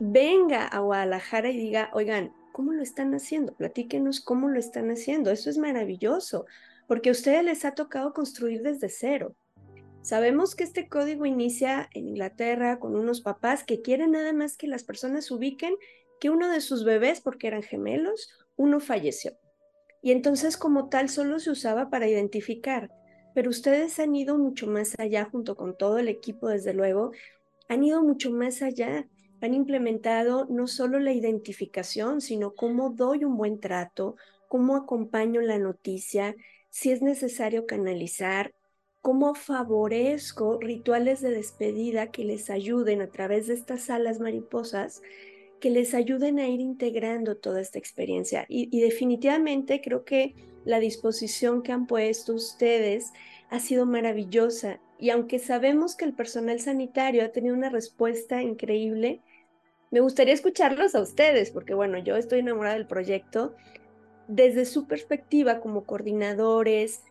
[0.00, 3.54] venga a Guadalajara y diga, oigan, ¿cómo lo están haciendo?
[3.54, 5.30] Platíquenos cómo lo están haciendo.
[5.30, 6.46] Eso es maravilloso,
[6.86, 9.34] porque a ustedes les ha tocado construir desde cero.
[10.02, 14.66] Sabemos que este código inicia en Inglaterra con unos papás que quieren nada más que
[14.66, 15.74] las personas ubiquen
[16.20, 19.38] que uno de sus bebés, porque eran gemelos, uno falleció
[20.02, 22.90] y entonces como tal solo se usaba para identificar.
[23.34, 27.12] Pero ustedes han ido mucho más allá junto con todo el equipo, desde luego,
[27.68, 29.06] han ido mucho más allá.
[29.40, 34.16] Han implementado no solo la identificación, sino cómo doy un buen trato,
[34.48, 36.34] cómo acompaño la noticia,
[36.70, 38.52] si es necesario canalizar,
[39.00, 45.02] cómo favorezco rituales de despedida que les ayuden a través de estas salas mariposas
[45.60, 48.46] que les ayuden a ir integrando toda esta experiencia.
[48.48, 53.12] Y, definitivamente creo que la disposición que han puesto ustedes
[53.50, 59.20] ha sido maravillosa y aunque sabemos que el personal sanitario ha tenido una respuesta increíble,
[59.90, 63.54] me gustaría escucharlos a ustedes, porque bueno, yo estoy enamorada del proyecto.
[64.26, 67.02] Desde su perspectiva como coordinadores,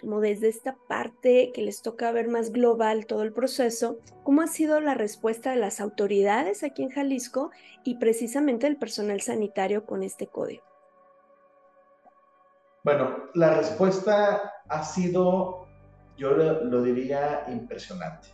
[0.00, 4.46] como desde esta parte que les toca ver más global todo el proceso, ¿cómo ha
[4.46, 7.50] sido la respuesta de las autoridades aquí en Jalisco
[7.84, 10.62] y precisamente del personal sanitario con este código?
[12.84, 15.66] Bueno, la respuesta ha sido,
[16.18, 18.28] yo lo, diría, impresionante.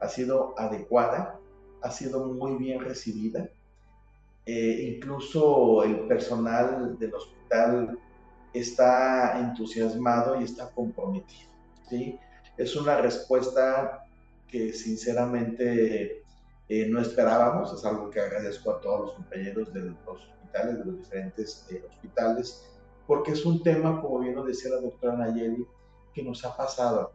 [0.00, 1.40] Ha sido adecuada,
[1.82, 3.48] ha sido muy bien recibida.
[4.44, 7.98] Eh, incluso el personal del hospital
[8.58, 11.50] está entusiasmado y está comprometido.
[11.88, 12.18] ¿sí?
[12.56, 14.04] Es una respuesta
[14.48, 16.22] que sinceramente
[16.68, 20.84] eh, no esperábamos, es algo que agradezco a todos los compañeros de los hospitales, de
[20.84, 22.64] los diferentes eh, hospitales,
[23.06, 25.66] porque es un tema, como bien lo decía la doctora Nayeli,
[26.12, 27.12] que nos ha pasado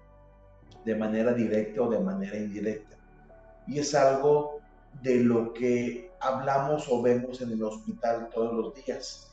[0.85, 2.97] de manera directa o de manera indirecta.
[3.67, 4.59] Y es algo
[5.01, 9.30] de lo que hablamos o vemos en el hospital todos los días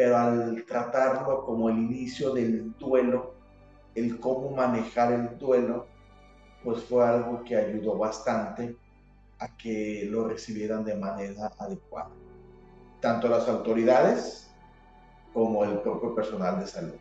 [0.00, 3.34] pero al tratarlo como el inicio del duelo,
[3.94, 5.88] el cómo manejar el duelo,
[6.64, 8.78] pues fue algo que ayudó bastante
[9.40, 12.08] a que lo recibieran de manera adecuada,
[13.02, 14.50] tanto las autoridades
[15.34, 17.00] como el propio personal de salud.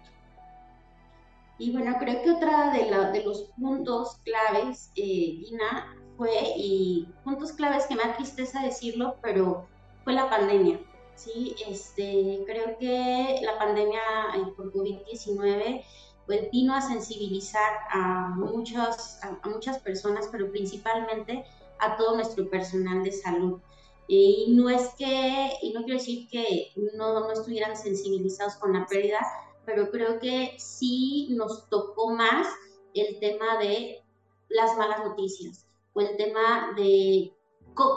[1.57, 7.53] Y bueno, creo que otra de, de los puntos claves, eh, Gina, fue, y puntos
[7.53, 9.69] claves que me da tristeza decirlo, pero
[10.03, 10.81] fue la pandemia.
[11.19, 11.55] ¿Sí?
[11.67, 14.01] Este, creo que la pandemia
[14.35, 15.83] eh, por COVID-19
[16.25, 21.43] pues, vino a sensibilizar a, muchos, a, muchas personas, pero principalmente
[21.79, 23.59] a todo nuestro personal de salud.
[24.07, 28.87] Y no es que, y no quiero decir que no, no estuvieran sensibilizados con la
[28.87, 29.19] pérdida,
[29.65, 32.47] pero creo que sí nos tocó más
[32.95, 34.03] el tema de
[34.49, 37.33] las malas noticias o el tema de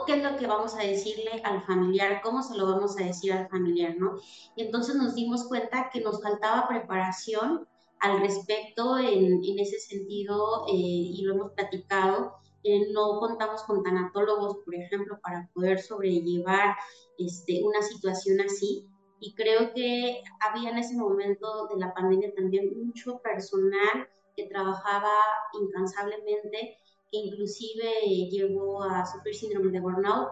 [0.07, 3.33] qué es lo que vamos a decirle al familiar, cómo se lo vamos a decir
[3.33, 4.16] al familiar, ¿no?
[4.57, 7.66] Y entonces nos dimos cuenta que nos faltaba preparación
[8.01, 12.35] al respecto en, en ese sentido eh, y lo hemos platicado.
[12.64, 16.77] Eh, no contamos con tanatólogos, por ejemplo, para poder sobrellevar
[17.18, 18.87] este, una situación así.
[19.21, 25.12] Y creo que había en ese momento de la pandemia también mucho personal que trabajaba
[25.61, 26.77] incansablemente
[27.12, 27.85] inclusive
[28.31, 30.29] llegó a sufrir síndrome de burnout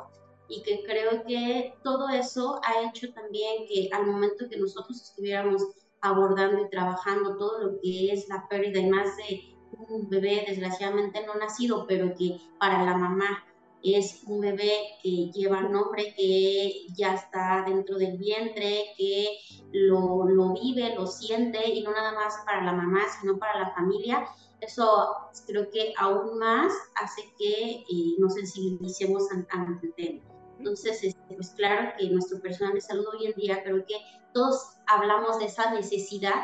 [0.49, 5.63] y que creo que todo eso ha hecho también que al momento que nosotros estuviéramos
[6.01, 9.55] abordando y trabajando todo lo que es la pérdida y más de
[9.89, 13.45] un bebé desgraciadamente no nacido, pero que para la mamá
[13.83, 19.39] es un bebé que lleva nombre, que ya está dentro del vientre, que
[19.73, 23.71] lo, lo vive, lo siente y no nada más para la mamá, sino para la
[23.71, 24.27] familia
[24.61, 25.15] eso
[25.47, 30.21] creo que aún más hace que eh, nos sensibilicemos ante el tema.
[30.59, 33.95] Entonces, este, pues claro que nuestro personal de salud hoy en día, creo que
[34.35, 36.35] todos hablamos de esa necesidad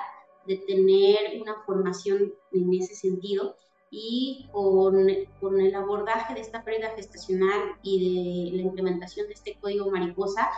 [0.47, 3.57] de tener una formación en ese sentido
[3.91, 5.07] y con,
[5.41, 10.49] con el abordaje de esta pérdida gestacional y de la implementación de este código mariposa,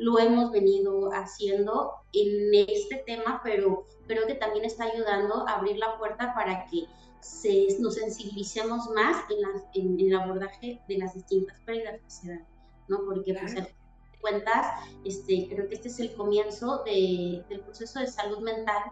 [0.00, 5.76] lo hemos venido haciendo en este tema, pero creo que también está ayudando a abrir
[5.76, 6.86] la puerta para que
[7.20, 9.22] se, nos sensibilicemos más
[9.74, 12.46] en, en, el abordaje de las distintas pérdidas que se dan,
[12.88, 13.04] ¿no?
[13.04, 13.68] Porque, pues, a
[14.22, 14.66] cuentas,
[15.04, 18.82] este, creo que este es el comienzo de, del proceso de salud mental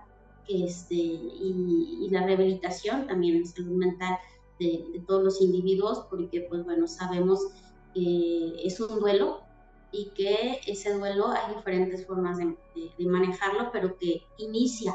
[0.47, 4.18] este, y, y, la rehabilitación también de salud mental
[4.59, 7.47] de, de, todos los individuos, porque, pues, bueno, sabemos
[7.94, 9.48] que es un duelo
[9.92, 14.94] y que ese duelo hay diferentes formas de, de manejarlo, pero que inicia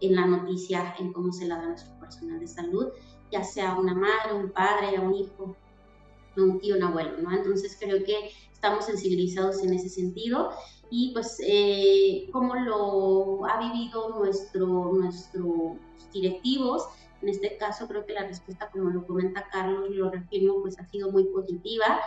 [0.00, 2.88] en la noticia en cómo se la da a nuestro personal de salud,
[3.30, 5.56] ya sea una madre, un padre, un hijo,
[6.36, 7.32] un tío, un abuelo, ¿no?
[7.32, 10.50] Entonces creo que estamos sensibilizados en ese sentido
[10.90, 15.76] y pues eh, cómo lo ha vivido nuestro, nuestros
[16.12, 16.88] directivos,
[17.22, 20.86] en este caso creo que la respuesta, como lo comenta Carlos, lo reafirmo, pues ha
[20.86, 22.00] sido muy positiva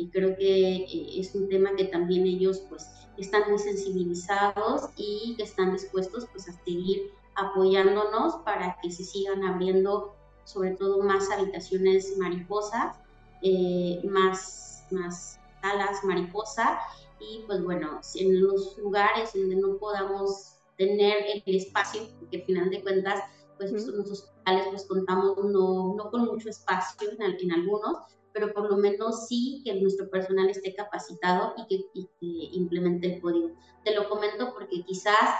[0.00, 2.86] y creo que eh, es un tema que también ellos pues
[3.18, 9.44] están muy sensibilizados y que están dispuestos pues a seguir apoyándonos para que se sigan
[9.44, 12.96] abriendo sobre todo más habitaciones mariposas,
[13.42, 16.80] eh, más, más salas mariposa.
[17.20, 22.70] Y pues bueno, en los lugares donde no podamos tener el espacio, porque al final
[22.70, 23.22] de cuentas
[23.58, 27.98] pues uh hospitales pues contamos no, no con mucho espacio en, en, algunos,
[28.32, 32.08] pero por lo menos sí que nuestro personal esté capacitado y que,
[32.52, 33.50] implemente el código.
[33.84, 35.30] Te lo comento porque quizás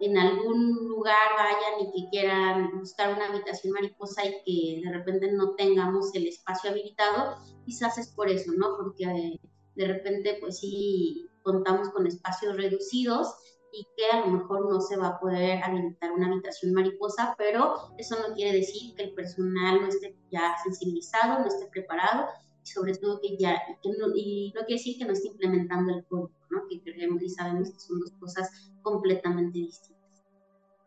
[0.00, 5.30] en algún lugar vayan y que quieran buscar una habitación mariposa y que de repente
[5.32, 7.36] no tengamos el espacio habilitado,
[7.66, 8.76] quizás es por eso, ¿no?
[8.78, 9.40] Porque eh,
[9.74, 13.34] de repente pues sí contamos con espacios reducidos
[13.72, 17.74] y que a lo mejor no se va a poder habilitar una habitación mariposa, pero
[17.98, 22.26] eso no quiere decir que el personal no esté ya sensibilizado, no esté preparado
[22.62, 25.94] y sobre todo que ya, y, no, y no quiere decir que no esté implementando
[25.94, 26.66] el código, ¿no?
[26.68, 30.00] que creemos y sabemos que son dos cosas completamente distintas.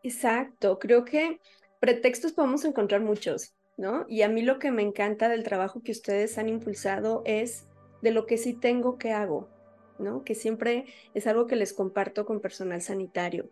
[0.02, 1.40] Exacto, creo que
[1.80, 4.04] pretextos podemos encontrar muchos, ¿no?
[4.08, 7.66] Y a mí lo que me encanta del trabajo que ustedes han impulsado es
[8.02, 9.48] de lo que sí tengo que hago,
[9.98, 10.24] ¿no?
[10.24, 13.48] Que siempre es algo que les comparto con personal sanitario.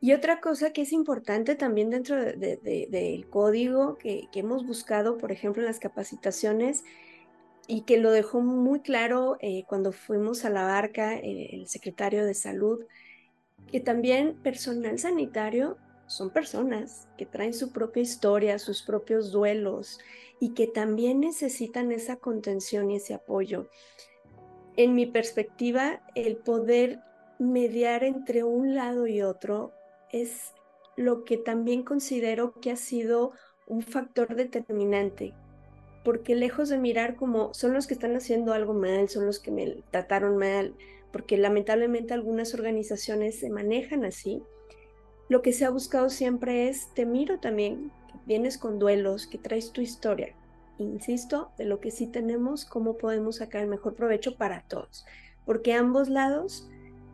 [0.00, 5.62] Y otra cosa que es importante también dentro del código que, hemos buscado, por ejemplo,
[5.62, 6.84] en las capacitaciones,
[7.66, 12.24] y que lo dejó muy claro eh, cuando fuimos a la barca eh, el secretario
[12.24, 12.84] de salud,
[13.70, 15.76] que también personal sanitario
[16.06, 19.98] son personas que traen su propia historia, sus propios duelos
[20.40, 23.68] y que también necesitan esa contención y ese apoyo
[24.78, 27.00] en mi perspectiva, el poder
[27.40, 29.72] mediar entre un lado y otro
[30.12, 30.54] es
[30.96, 33.32] lo que también considero que ha sido
[33.66, 35.34] un factor determinante,
[36.04, 39.50] porque lejos de mirar como son los que están haciendo algo mal, son los que
[39.50, 40.76] me trataron mal,
[41.10, 44.44] porque lamentablemente algunas organizaciones se manejan así,
[45.28, 47.90] lo que se ha buscado siempre es, te miro también,
[48.26, 50.36] vienes con duelos, que traes tu historia,
[50.78, 55.06] insisto, de lo que sí tenemos, cómo podemos sacar el mejor provecho para todos.
[55.44, 56.68] Porque ambos lados,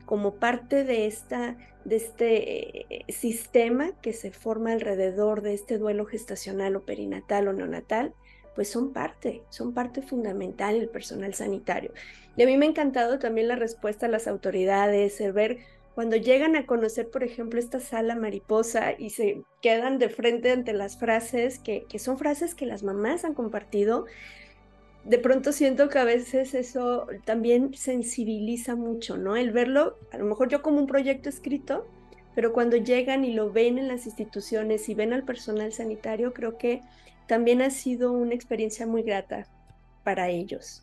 [0.07, 6.05] como parte de, esta, de este eh, sistema que se forma alrededor de este duelo
[6.05, 8.13] gestacional o perinatal o neonatal,
[8.55, 11.93] pues son parte, son parte fundamental el personal sanitario.
[12.37, 15.59] Y a mí me ha encantado también la respuesta a las autoridades, el ver
[15.95, 20.73] cuando llegan a conocer, por ejemplo, esta sala mariposa y se quedan de frente ante
[20.73, 24.07] las frases, que, son frases que las mamás han compartido,
[25.05, 29.37] de pronto siento que a veces eso también sensibiliza mucho, ¿no?
[29.37, 31.87] El verlo, a lo mejor yo como un proyecto escrito,
[32.35, 36.59] pero cuando llegan y lo ven en las instituciones y ven al personal sanitario, creo
[36.59, 36.81] que
[37.29, 39.47] también ha sido una experiencia muy grata
[40.03, 40.83] para ellos.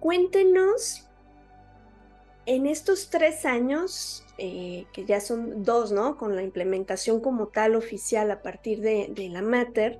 [0.00, 1.08] Cuéntenos
[2.46, 6.16] en estos tres años, eh, que ya son dos, ¿no?
[6.16, 9.98] Con la implementación como tal oficial a partir de, la Mater,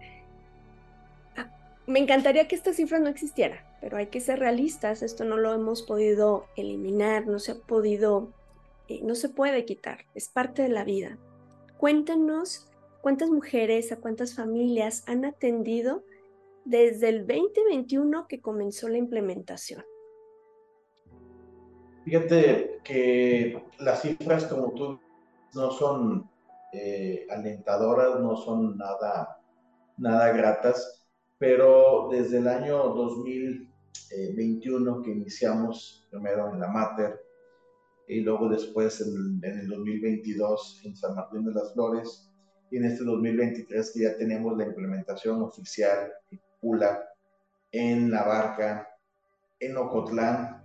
[1.36, 1.50] ah,
[1.86, 5.52] me encantaría que esta cifra no existiera, pero hay que ser realistas, esto no lo
[5.54, 8.32] hemos podido eliminar, no se ha podido,
[8.88, 11.18] eh, no se puede quitar, es parte de la vida.
[11.78, 12.68] Cuéntenos
[13.00, 16.04] cuántas mujeres, a cuántas familias han atendido
[16.64, 19.84] desde el 2021 que comenzó la implementación.
[22.04, 24.98] Fíjate que las cifras, como tú,
[25.54, 26.28] no son
[26.72, 29.40] eh, alentadoras, no son nada,
[29.98, 31.04] nada gratas,
[31.38, 37.20] pero desde el año 2021 que iniciamos primero en la Mater
[38.08, 42.28] y luego después en, en el 2022 en San Martín de las Flores
[42.70, 47.00] y en este 2023 que ya tenemos la implementación oficial en Pula,
[47.70, 48.88] en La Barca,
[49.60, 50.61] en Ocotlán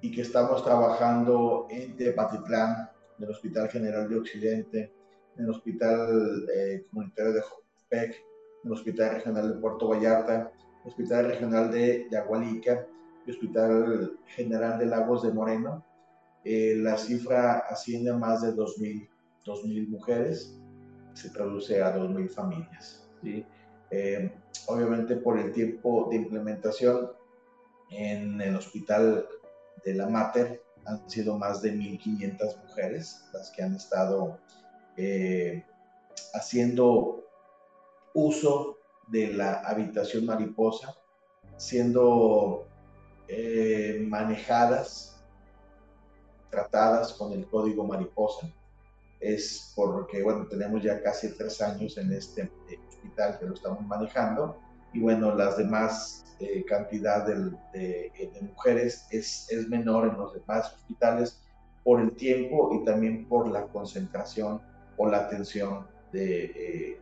[0.00, 4.92] y que estamos trabajando en Tepatitlán, en el Hospital General de Occidente,
[5.36, 8.24] en el Hospital eh, Comunitario de Jopec,
[8.64, 10.52] en el Hospital Regional de Puerto Vallarta,
[10.84, 12.86] el Hospital Regional de Yagualica
[13.26, 15.84] y el Hospital General de Lagos de Moreno.
[16.44, 19.08] Eh, la cifra asciende a más de 2.000,
[19.44, 20.56] 2.000 mujeres,
[21.14, 23.08] se traduce a 2.000 familias.
[23.22, 23.44] ¿sí?
[23.90, 24.30] Eh,
[24.66, 27.10] obviamente por el tiempo de implementación
[27.90, 29.26] en el Hospital
[29.88, 34.38] de la Mater han sido más de 1.500 mujeres las que han estado
[34.96, 35.64] eh,
[36.34, 37.24] haciendo
[38.12, 38.76] uso
[39.06, 40.94] de la habitación mariposa,
[41.56, 42.66] siendo
[43.28, 45.22] eh, manejadas,
[46.50, 48.50] tratadas con el código mariposa.
[49.20, 52.50] Es porque, bueno, tenemos ya casi tres años en este
[52.88, 54.58] hospital que lo estamos manejando
[54.92, 60.72] y bueno, las demás eh, cantidad de, de, mujeres es, es, menor en los demás
[60.72, 61.40] hospitales
[61.82, 64.60] por el tiempo y también por la concentración
[64.96, 67.00] o la atención de, eh,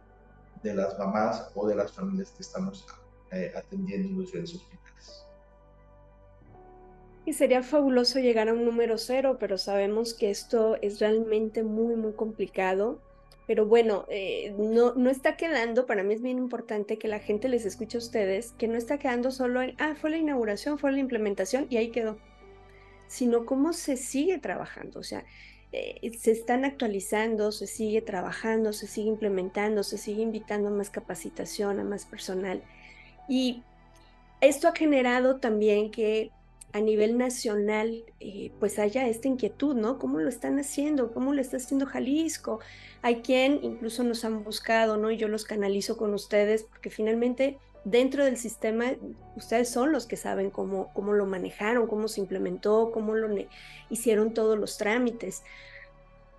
[0.63, 2.87] de las mamás o de las familias que estamos
[3.33, 5.27] eh, atendiendo en los hospitales.
[7.25, 11.97] Y sería fabuloso llegar a un número cero, pero sabemos que esto es realmente muy,
[11.97, 13.01] muy complicado
[13.47, 17.49] pero bueno, eh, no, no está quedando, para mí es bien importante que la gente
[17.49, 20.91] les escuche a ustedes, que no está quedando solo en, ah, fue la inauguración, fue
[20.93, 22.19] la implementación y ahí quedó,
[23.07, 24.99] sino cómo se sigue trabajando.
[24.99, 25.25] O sea,
[25.73, 30.91] eh, se están actualizando, se sigue trabajando, se sigue implementando, se sigue invitando a más
[30.91, 32.63] capacitación, a más personal.
[33.29, 33.63] Y
[34.41, 36.31] esto ha generado también que
[36.73, 39.99] a nivel nacional eh, pues haya esta inquietud, ¿no?
[39.99, 41.13] ¿Cómo lo están haciendo?
[41.13, 42.61] ¿Cómo lo está haciendo Jalisco?
[43.03, 45.11] Hay quien incluso nos han buscado, ¿no?
[45.11, 48.93] Y yo los canalizo con ustedes porque finalmente dentro del sistema
[49.37, 53.29] ustedes son los que saben cómo, cómo lo manejaron, cómo se implementó, cómo lo
[53.89, 55.45] hicieron todos los trámites.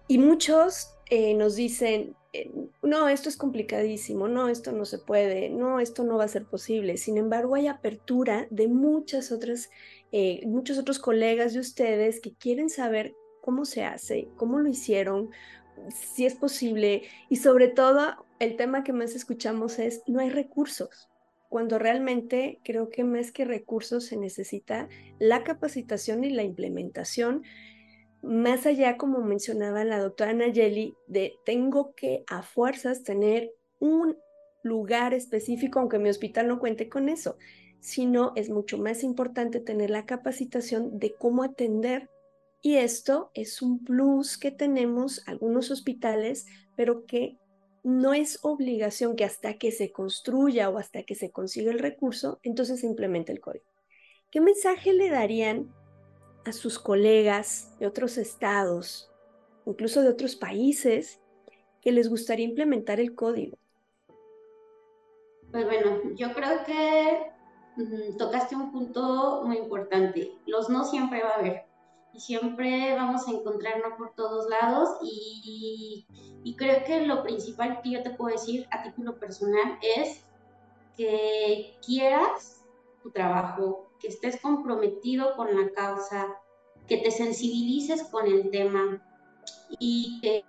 [0.07, 2.51] Y muchos eh, nos dicen, eh,
[2.81, 6.45] no, esto es complicadísimo, no, esto no se puede, no, esto no va a ser
[6.45, 6.97] posible.
[6.97, 9.69] Sin embargo, hay apertura de muchas otras,
[10.11, 15.29] eh, muchos otros colegas de ustedes que quieren saber cómo se hace, cómo lo hicieron,
[15.89, 21.09] si es posible y sobre todo el tema que más escuchamos es no hay recursos
[21.49, 24.89] cuando realmente creo que más que recursos se necesita
[25.19, 27.43] la capacitación y la implementación,
[28.21, 34.17] más allá, como mencionaba la doctora Nayeli, de tengo que a fuerzas tener un
[34.63, 37.37] lugar específico, aunque mi hospital no cuente con eso,
[37.79, 42.09] sino es mucho más importante tener la capacitación de cómo atender.
[42.61, 47.37] Y esto es un plus que tenemos algunos hospitales, pero que
[47.83, 52.39] no es obligación que hasta que se construya o hasta que se consiga el recurso,
[52.43, 53.65] entonces se implemente el código.
[54.29, 55.73] ¿Qué mensaje le darían
[56.43, 59.09] a sus colegas de otros estados,
[59.65, 61.21] incluso de otros países,
[61.81, 63.57] que les gustaría implementar el código?
[65.51, 67.36] Pues bueno, yo creo que
[68.17, 70.33] tocaste un punto muy importante.
[70.45, 71.67] Los no siempre va a haber
[72.19, 76.05] siempre vamos a encontrarnos por todos lados y,
[76.57, 80.23] creo que lo principal que yo te puedo decir a título personal es
[80.95, 82.65] que quieras
[83.03, 86.35] tu trabajo, que estés comprometido con la causa,
[86.87, 89.03] que te sensibilices con el tema
[89.77, 90.43] y que,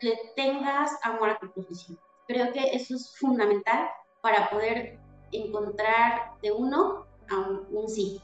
[0.00, 1.98] le tengas amor a tu profesión.
[2.28, 3.88] Creo que eso es fundamental
[4.26, 4.98] para poder
[5.30, 8.20] encontrar de uno a un sí.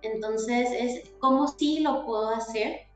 [0.00, 2.86] Entonces, es cómo sí lo puedo hacer,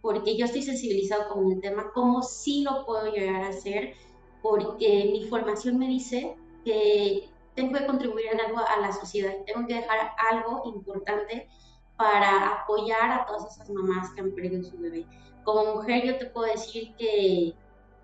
[0.00, 3.94] porque yo estoy sensibilizado con el tema, cómo sí lo puedo llegar a hacer,
[4.42, 9.66] porque mi formación me dice que tengo que contribuir en algo a la sociedad, tengo
[9.66, 11.48] que dejar algo importante
[11.96, 15.04] para apoyar a todas esas mamás que han perdido su bebé.
[15.42, 17.54] Como mujer yo te puedo decir que,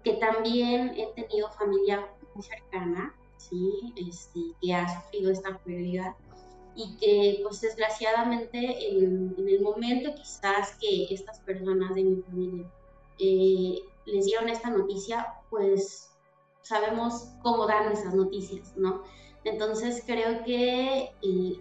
[0.02, 3.14] que también he tenido familia muy cercana,
[3.48, 3.92] ¿sí?
[3.96, 6.16] Este, que ha sufrido esta pérdida
[6.76, 12.70] y que pues desgraciadamente en, el momento quizás que estas personas de mi familia
[13.18, 16.10] eh, les dieron esta noticia, pues
[16.62, 19.02] sabemos cómo dan esas noticias, ¿no?
[19.44, 21.60] Entonces creo que eh,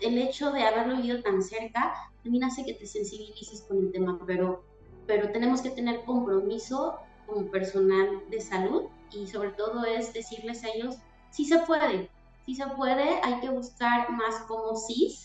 [0.00, 4.18] el hecho de haberlo vivido tan cerca también hace que te sensibilices con el tema,
[4.26, 4.64] pero,
[5.06, 8.84] pero tenemos que tener compromiso como personal de salud
[9.14, 10.96] y sobre todo es decirles a ellos,
[11.30, 12.10] sí se puede,
[12.46, 15.16] sí se puede, hay que buscar más como sí,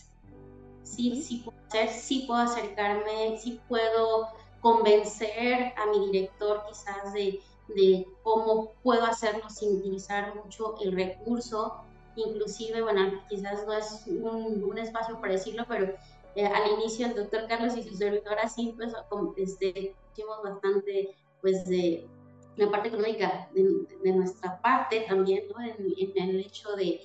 [0.82, 4.28] sí, sí puedo hacer, sí puedo acercarme, sí puedo
[4.60, 11.76] convencer a mi director quizás de, de cómo puedo hacerlo sin utilizar mucho el recurso,
[12.16, 15.94] inclusive, bueno, quizás no es un, un espacio para decirlo, pero
[16.34, 18.92] eh, al inicio el doctor Carlos y su servidora sí, pues,
[19.36, 22.06] este, hicimos bastante, pues, de
[22.58, 25.64] la parte económica de, nuestra parte también, ¿no?
[25.64, 27.00] en, el hecho de,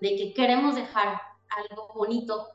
[0.00, 2.48] de, que queremos dejar algo bonito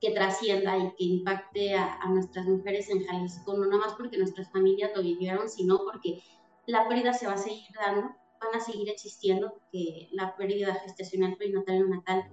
[0.00, 4.50] que trascienda y que impacte a, nuestras mujeres en Jalisco, no nada más porque nuestras
[4.50, 6.22] familias lo vivieron, sino porque
[6.66, 8.02] la pérdida se va a seguir dando,
[8.40, 12.28] van a seguir existiendo, porque la pérdida gestacional perinatal y natal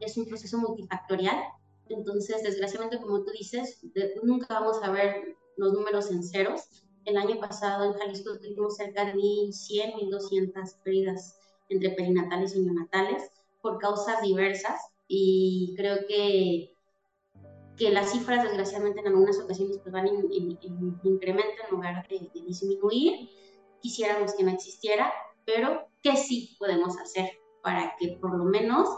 [0.00, 1.36] es un proceso multifactorial.
[1.88, 3.84] Entonces, desgraciadamente, como tú dices,
[4.22, 9.04] nunca vamos a ver los números en ceros, el año pasado en Jalisco tuvimos cerca
[9.04, 11.38] de 1.100, 1.200 pérdidas
[11.68, 13.30] entre perinatales y neonatales
[13.60, 16.74] por causas diversas y creo que,
[17.76, 20.58] que las cifras desgraciadamente en algunas ocasiones pues van en,
[21.02, 23.28] incremento en lugar de, disminuir.
[23.80, 25.12] Quisiéramos que no existiera,
[25.44, 27.30] pero ¿qué sí podemos hacer
[27.62, 28.88] para que por lo menos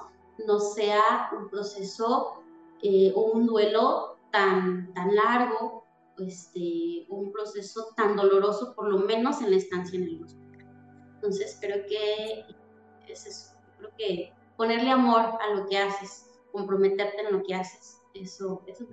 [0.46, 2.42] no sea un proceso
[2.82, 5.85] eh, o un duelo tan, tan largo
[6.18, 10.66] este, un proceso tan doloroso, por lo menos en la estancia en el hospital.
[11.14, 12.44] Entonces, creo que
[13.08, 13.54] es eso.
[13.78, 18.86] Creo que ponerle amor a lo que haces, comprometerte en lo que haces, eso, eso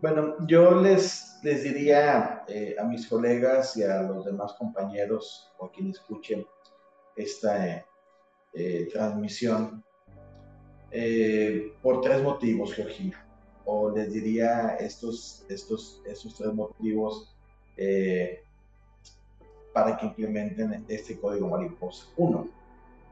[0.00, 5.66] bueno, yo les, les diría eh, a mis colegas y a los demás compañeros o
[5.66, 6.46] a quienes escuchen
[7.16, 7.84] esta
[8.54, 9.84] eh, transmisión
[10.90, 13.29] eh, por tres motivos, Georgina
[13.72, 17.32] o les diría estos, estos, estos tres motivos
[17.76, 18.42] eh,
[19.72, 22.06] para que implementen este código mariposa.
[22.16, 22.48] Uno,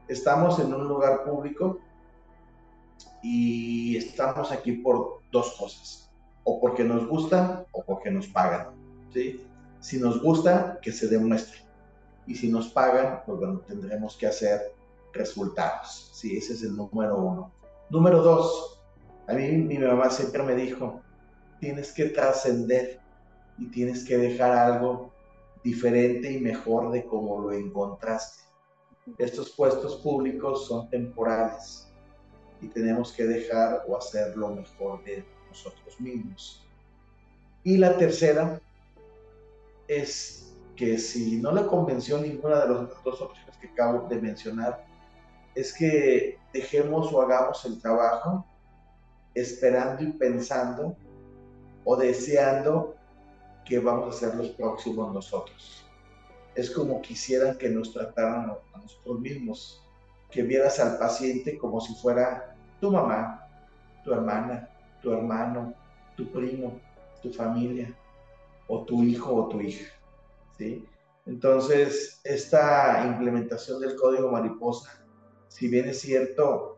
[0.09, 1.79] estamos en un lugar público
[3.23, 6.11] y estamos aquí por dos cosas,
[6.43, 8.67] o porque nos gusta o porque nos pagan.
[9.13, 9.41] ¿sí?
[9.79, 11.59] Si nos gusta, que se demuestre.
[12.27, 14.75] Y si nos pagan, pues bueno, tendremos que hacer
[15.13, 16.11] resultados.
[16.13, 17.51] Sí, ese es el número uno.
[17.89, 18.78] Número dos,
[19.29, 21.01] a mí mi mamá siempre me dijo,
[21.59, 22.99] tienes que trascender
[23.59, 25.13] y tienes que dejar algo
[25.63, 28.43] diferente y mejor de como lo encontraste.
[29.19, 31.87] Estos puestos públicos son temporales
[32.59, 36.67] y tenemos que dejar o hacer lo mejor de nosotros mismos.
[37.63, 38.59] Y la tercera
[39.87, 44.87] es que si no le convenció ninguna de las dos opciones que acabo de mencionar,
[45.53, 48.43] es que dejemos o hagamos el trabajo
[49.33, 50.95] esperando y pensando
[51.83, 52.95] o deseando
[53.65, 55.85] que vamos a ser los próximos nosotros.
[56.55, 59.83] Es como quisieran que nos trataran a nosotros mismos,
[60.31, 63.47] que vieras al paciente como si fuera tu mamá,
[64.03, 64.69] tu hermana,
[65.01, 65.73] tu hermano,
[66.15, 66.79] tu primo,
[67.21, 67.95] tu familia,
[68.67, 69.91] o tu hijo o tu hija.
[70.57, 70.85] ¿sí?
[71.25, 75.05] Entonces, esta implementación del código mariposa,
[75.47, 76.77] si bien es cierto,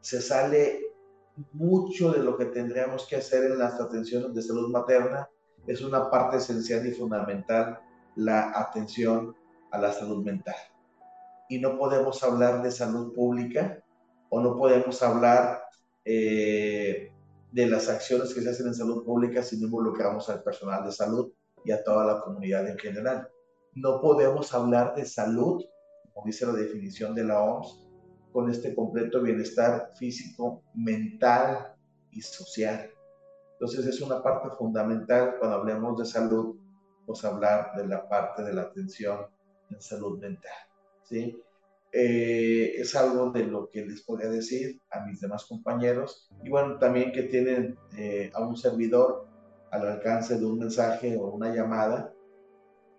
[0.00, 0.89] se sale
[1.52, 5.28] mucho de lo que tendríamos que hacer en las atenciones de salud materna,
[5.66, 7.78] es una parte esencial y fundamental
[8.16, 9.34] la atención
[9.70, 10.56] a la salud mental.
[11.48, 13.82] Y no podemos hablar de salud pública
[14.28, 15.62] o no podemos hablar
[16.04, 17.12] eh,
[17.52, 20.92] de las acciones que se hacen en salud pública si no involucramos al personal de
[20.92, 21.32] salud
[21.64, 23.28] y a toda la comunidad en general.
[23.74, 25.62] No podemos hablar de salud,
[26.12, 27.89] como dice la definición de la OMS,
[28.32, 31.74] con este completo bienestar físico, mental
[32.12, 32.90] y social.
[33.52, 36.56] Entonces es una parte fundamental cuando hablemos de salud,
[37.06, 39.26] pues hablar de la parte de la atención
[39.70, 40.52] en salud mental.
[41.04, 41.42] ¿sí?
[41.92, 46.78] Eh, es algo de lo que les podría decir a mis demás compañeros y bueno,
[46.78, 49.26] también que tienen eh, a un servidor
[49.72, 52.12] al alcance de un mensaje o una llamada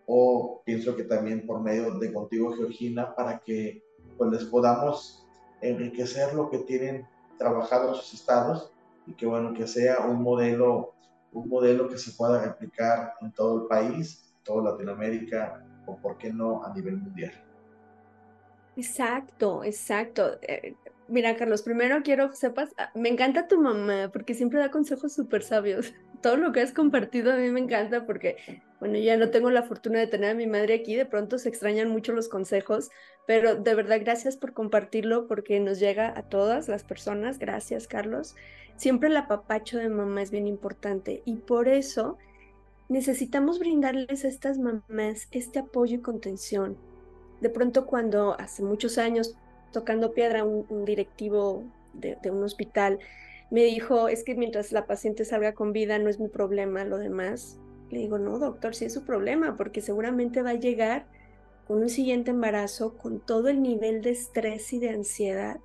[0.06, 3.82] o pienso que también por medio de contigo Georgina para que
[4.22, 5.26] pues les podamos
[5.62, 7.08] enriquecer lo que tienen
[7.40, 8.72] trabajado en sus estados
[9.08, 10.94] y que bueno que sea un modelo
[11.32, 16.32] un modelo que se pueda replicar en todo el país, toda Latinoamérica o por qué
[16.32, 17.32] no a nivel mundial.
[18.76, 20.38] Exacto, exacto.
[21.12, 25.12] Mira, Carlos, primero quiero que sepas, ah, me encanta tu mamá porque siempre da consejos
[25.12, 25.94] súper sabios.
[26.22, 28.38] Todo lo que has compartido a mí me encanta porque,
[28.80, 31.50] bueno, ya no tengo la fortuna de tener a mi madre aquí, de pronto se
[31.50, 32.92] extrañan mucho los consejos,
[33.28, 37.40] pero de verdad gracias por compartirlo porque nos llega a todas las personas.
[37.40, 38.38] Gracias, Carlos.
[38.78, 42.18] Siempre el apapacho de mamá es bien importante y por eso
[42.88, 46.78] necesitamos brindarles a estas mamás este apoyo y contención
[47.42, 49.36] de pronto cuando hace muchos años,
[49.72, 51.64] tocando piedra, un, directivo
[51.94, 53.00] de, un hospital
[53.50, 56.98] me dijo, es que mientras la paciente salga con vida no es mi problema, lo
[56.98, 57.60] demás.
[57.90, 61.06] Le digo, no, doctor, sí es su problema, porque seguramente va a llegar
[61.68, 65.60] con un siguiente embarazo con todo el nivel de estrés y de ansiedad.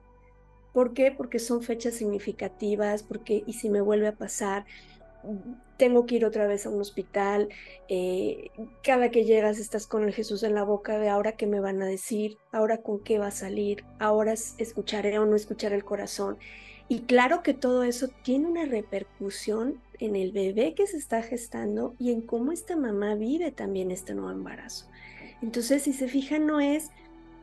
[0.73, 1.13] ¿Por qué?
[1.13, 4.67] Porque son fechas significativas, porque y si me vuelve a pasar,
[5.77, 7.49] tengo que ir otra vez a un hospital,
[7.89, 8.51] eh,
[8.83, 11.83] cada que llegas estás con el Jesús en la boca de ahora qué me van
[11.83, 16.39] a decir, ahora con qué va a salir, ahora escucharé o no escucharé el corazón.
[16.89, 21.95] Y claro que todo eso tiene una repercusión en el bebé que se está gestando
[21.99, 24.87] y en cómo esta mamá vive también este nuevo embarazo.
[25.43, 26.91] Entonces, si se fijan, no es,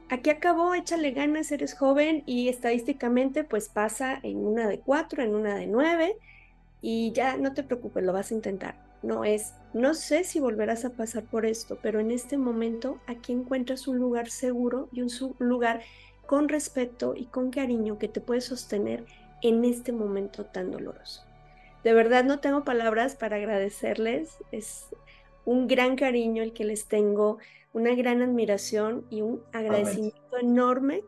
[0.09, 5.35] aquí acabó, échale ganas, eres joven y estadísticamente pues pasa en una de cuatro, en
[5.35, 6.15] una de nueve,
[6.83, 8.75] y ya no te preocupes, lo vas a intentar.
[9.01, 13.31] No es, no sé si volverás a pasar por esto, pero en este momento aquí
[13.31, 15.09] encuentras un lugar seguro y un
[15.39, 15.81] lugar
[16.25, 19.05] con respeto y con cariño que te puede sostener
[19.41, 21.23] en este momento tan doloroso.
[21.85, 24.87] De verdad no tengo palabras para agradecerles, es
[25.45, 27.37] un gran cariño el que les tengo,
[27.71, 31.01] una gran admiración y un agradecimiento enorme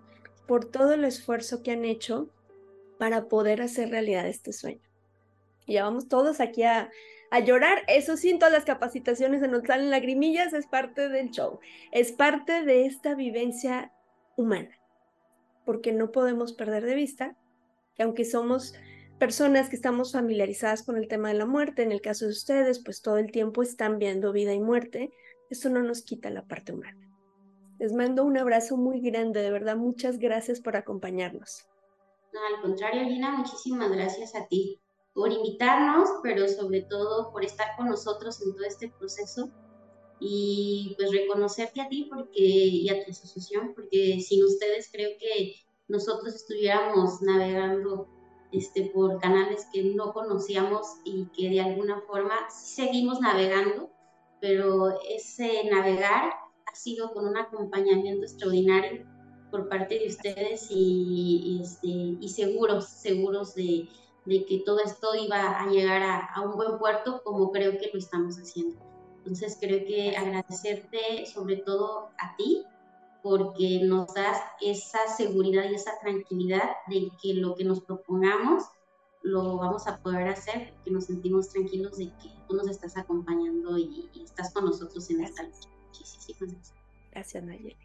[0.48, 2.30] por todo el esfuerzo que han hecho
[2.98, 4.80] para poder hacer realidad este sueño.
[5.68, 6.90] Ya vamos todos aquí a,
[7.46, 7.84] llorar.
[7.88, 11.60] Eso sí, todas las capacitaciones se nos salen lagrimillas, es parte del show,
[11.92, 13.92] es parte de esta vivencia
[14.38, 14.80] humana,
[15.66, 17.36] porque no podemos perder de vista
[17.96, 18.74] que aunque somos
[19.20, 22.80] personas que estamos familiarizadas con el tema de la muerte, en el caso de ustedes,
[22.80, 25.12] pues todo el tiempo están viendo vida y muerte,
[25.50, 27.06] eso no nos quita la parte humana.
[27.80, 31.68] Les mando un abrazo muy grande, de verdad, muchas gracias por acompañarnos.
[32.32, 34.80] No, al contrario, Gina, muchísimas gracias a ti
[35.16, 39.50] por invitarnos, pero sobre todo por estar con nosotros en todo este proceso.
[40.20, 45.56] Y pues reconocerte a ti porque, y a tu asociación, porque sin ustedes creo que
[45.88, 48.08] nosotros estuviéramos navegando
[48.52, 53.90] este, por canales que no conocíamos y que de alguna forma seguimos navegando,
[54.42, 56.34] pero ese navegar
[56.66, 59.06] ha sido con un acompañamiento extraordinario
[59.52, 63.88] por parte de ustedes y, este, y seguros, seguros de,
[64.26, 67.90] de, que todo esto iba a llegar a, a un buen puerto como creo que
[67.94, 68.78] lo estamos haciendo.
[69.18, 72.66] Entonces creo que agradecerte sobre todo a ti
[73.24, 78.66] porque nos das esa seguridad y esa tranquilidad de que lo que nos propongamos
[79.24, 83.80] lo vamos a poder hacer, que nos sentimos tranquilos de que tú nos estás acompañando
[83.80, 85.70] y, estás con nosotros en esta lucha.
[85.88, 86.74] Muchísimas gracias.
[87.12, 87.76] Gracias, Nayeli.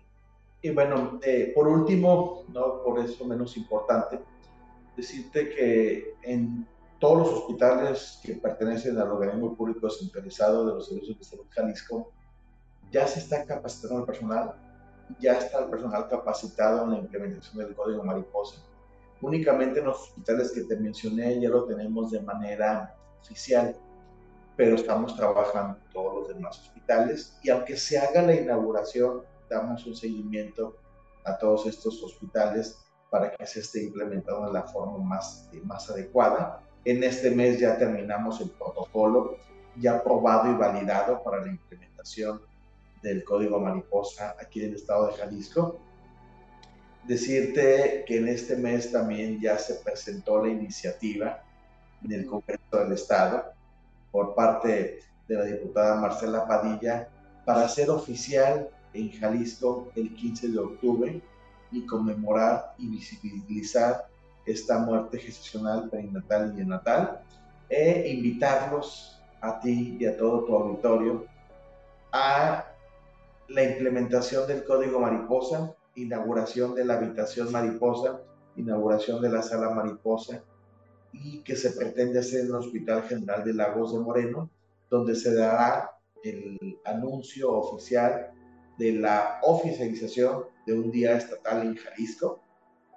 [0.60, 4.20] Y bueno, eh, por último, no por eso menos importante,
[5.00, 6.66] decirte que en
[6.98, 12.12] todos los hospitales que pertenecen al organismo público descentralizado de los servicios de salud Jalisco,
[12.92, 14.54] ya se está capacitando el personal,
[15.18, 18.62] ya está el personal capacitado en la implementación del código mariposa.
[19.22, 23.76] Únicamente en los hospitales que te mencioné ya lo tenemos de manera oficial,
[24.56, 29.86] pero estamos trabajando en todos los demás hospitales y aunque se haga la inauguración, damos
[29.86, 30.76] un seguimiento
[31.24, 32.78] a todos estos hospitales
[33.10, 37.76] para que se esté implementado de la forma más, más adecuada en este mes ya
[37.76, 39.36] terminamos el protocolo
[39.76, 42.40] ya aprobado y validado para la implementación
[43.02, 45.78] del código mariposa aquí en el estado de Jalisco.
[47.06, 51.42] Decirte que en este mes también ya se presentó la iniciativa
[52.02, 53.52] en el Congreso del Estado
[54.10, 57.08] por parte de la diputada Marcela Padilla
[57.44, 61.22] para hacer oficial en Jalisco el 15 de octubre
[61.72, 64.06] y conmemorar y visibilizar
[64.46, 67.20] esta muerte gestacional, perinatal y neonatal,
[67.68, 71.24] e invitarlos a ti y a todo tu auditorio
[72.12, 72.66] a
[73.48, 78.20] la implementación del código mariposa, inauguración de la habitación mariposa,
[78.56, 80.42] inauguración de la sala mariposa
[81.12, 84.50] y que se pretende hacer en el Hospital General de Lagos de Moreno,
[84.88, 85.90] donde se dará
[86.22, 88.30] el anuncio oficial
[88.80, 92.42] de la oficialización de un día estatal en Jalisco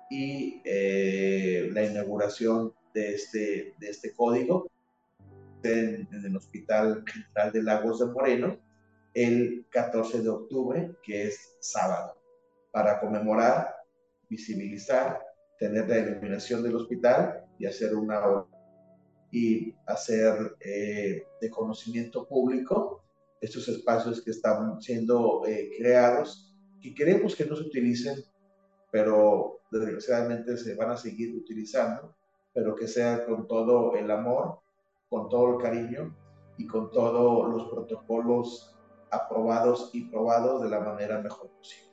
[0.09, 4.71] y eh, la inauguración de este, de este código
[5.61, 8.57] en, el Hospital General de Lagos de Moreno
[9.13, 12.17] el 14 de octubre, que es sábado,
[12.71, 13.75] para conmemorar,
[14.29, 15.21] visibilizar,
[15.59, 18.45] tener la iluminación del hospital y hacer una
[19.31, 23.03] y hacer eh, de conocimiento público
[23.44, 28.16] estos espacios que están siendo eh, creados y queremos que no se utilicen
[28.94, 32.16] pero desgraciadamente se van a seguir utilizando,
[32.54, 34.60] pero que sea con todo el amor,
[35.10, 36.16] con todo el cariño
[36.60, 38.78] y con todos los protocolos
[39.10, 41.91] aprobados y probados de la manera mejor posible.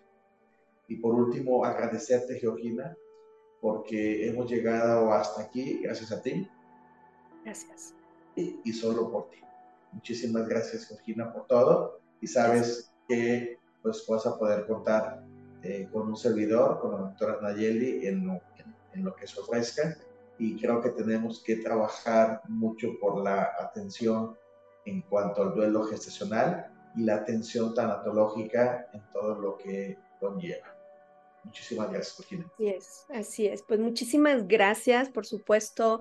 [0.89, 2.95] Y por último, agradecerte, Georgina,
[3.63, 6.47] porque hemos llegado hasta aquí gracias a ti.
[7.47, 7.95] Gracias.
[8.37, 9.39] Y, y solo por ti.
[9.93, 12.01] Muchísimas gracias, Georgina, por todo.
[12.21, 15.25] Y sabes que pues vas a poder contar
[15.63, 18.41] eh, con un servidor, con la doctora Nayeli, en lo,
[18.95, 19.97] en, lo que se ofrezca.
[20.39, 24.37] Y creo que tenemos que trabajar mucho por la atención
[24.87, 30.75] en cuanto al duelo gestacional y la atención tanatológica en todo lo que conlleva.
[31.45, 32.47] Muchísimas gracias, Regina.
[32.55, 33.63] Así es, así es.
[33.63, 36.01] Pues muchísimas gracias, por supuesto.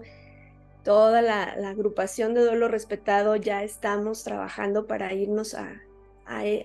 [0.89, 5.83] Toda la, agrupación de duelo respetado ya estamos trabajando para irnos a,
[6.43, 6.63] e,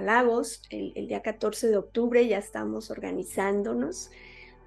[0.00, 4.10] Lagos el, día 14 de octubre, ya estamos organizándonos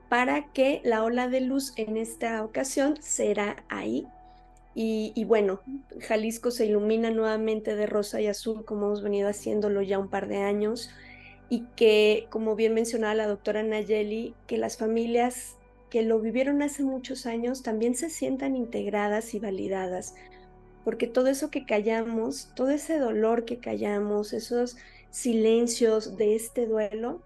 [0.07, 4.05] para que la ola de luz en esta ocasión será ahí.
[4.75, 5.61] Y, bueno,
[6.01, 10.27] Jalisco se ilumina nuevamente de rosa y azul como hemos venido haciéndolo ya un par
[10.27, 10.91] de años
[11.49, 15.57] y que, como bien mencionaba la doctora Nayeli, que las familias
[15.95, 20.13] que lo vivieron hace muchos años también se sientan integradas y validadas
[20.83, 24.75] porque todo eso que callamos, todo ese dolor que callamos, esos
[25.09, 27.21] silencios de este duelo,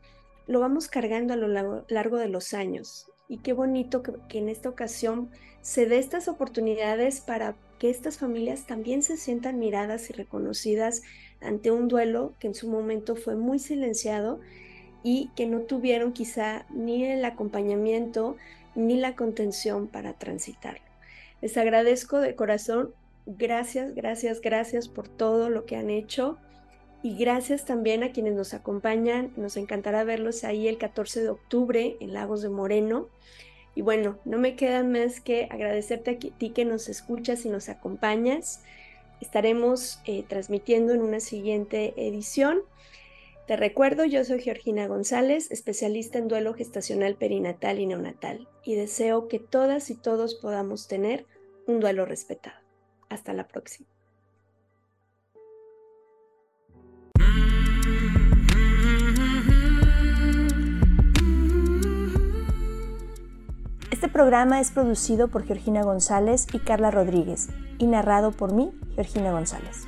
[0.46, 3.08] lo vamos cargando a lo largo, de los años.
[3.28, 5.32] Y qué bonito que, en esta ocasión
[5.64, 11.02] se dé estas oportunidades para que estas familias también se sientan miradas y reconocidas
[11.42, 14.40] ante un duelo que en su momento fue muy silenciado
[15.04, 18.38] y que no tuvieron quizá ni el acompañamiento
[18.76, 20.82] ni la contención para transitarlo.
[21.42, 22.94] Les agradezco de corazón
[23.38, 26.40] Gracias, gracias, gracias por todo lo que han hecho.
[27.04, 29.32] Y gracias también a quienes nos acompañan.
[29.38, 33.08] Nos encantará verlos ahí el 14 de octubre en Lagos de Moreno.
[33.76, 37.70] Y bueno, no me queda más que agradecerte a ti que nos escuchas y nos
[37.70, 38.64] acompañas.
[39.22, 42.62] Estaremos eh, transmitiendo en una siguiente edición.
[43.50, 49.28] Te recuerdo, yo soy Georgina González, especialista en duelo gestacional perinatal y neonatal, y deseo
[49.28, 51.26] que todas y todos podamos tener
[51.66, 52.56] un duelo respetado.
[53.10, 53.90] Hasta la próxima.
[63.90, 67.48] Este programa es producido por Georgina González y Carla Rodríguez
[67.80, 69.88] y narrado por mí, Georgina González.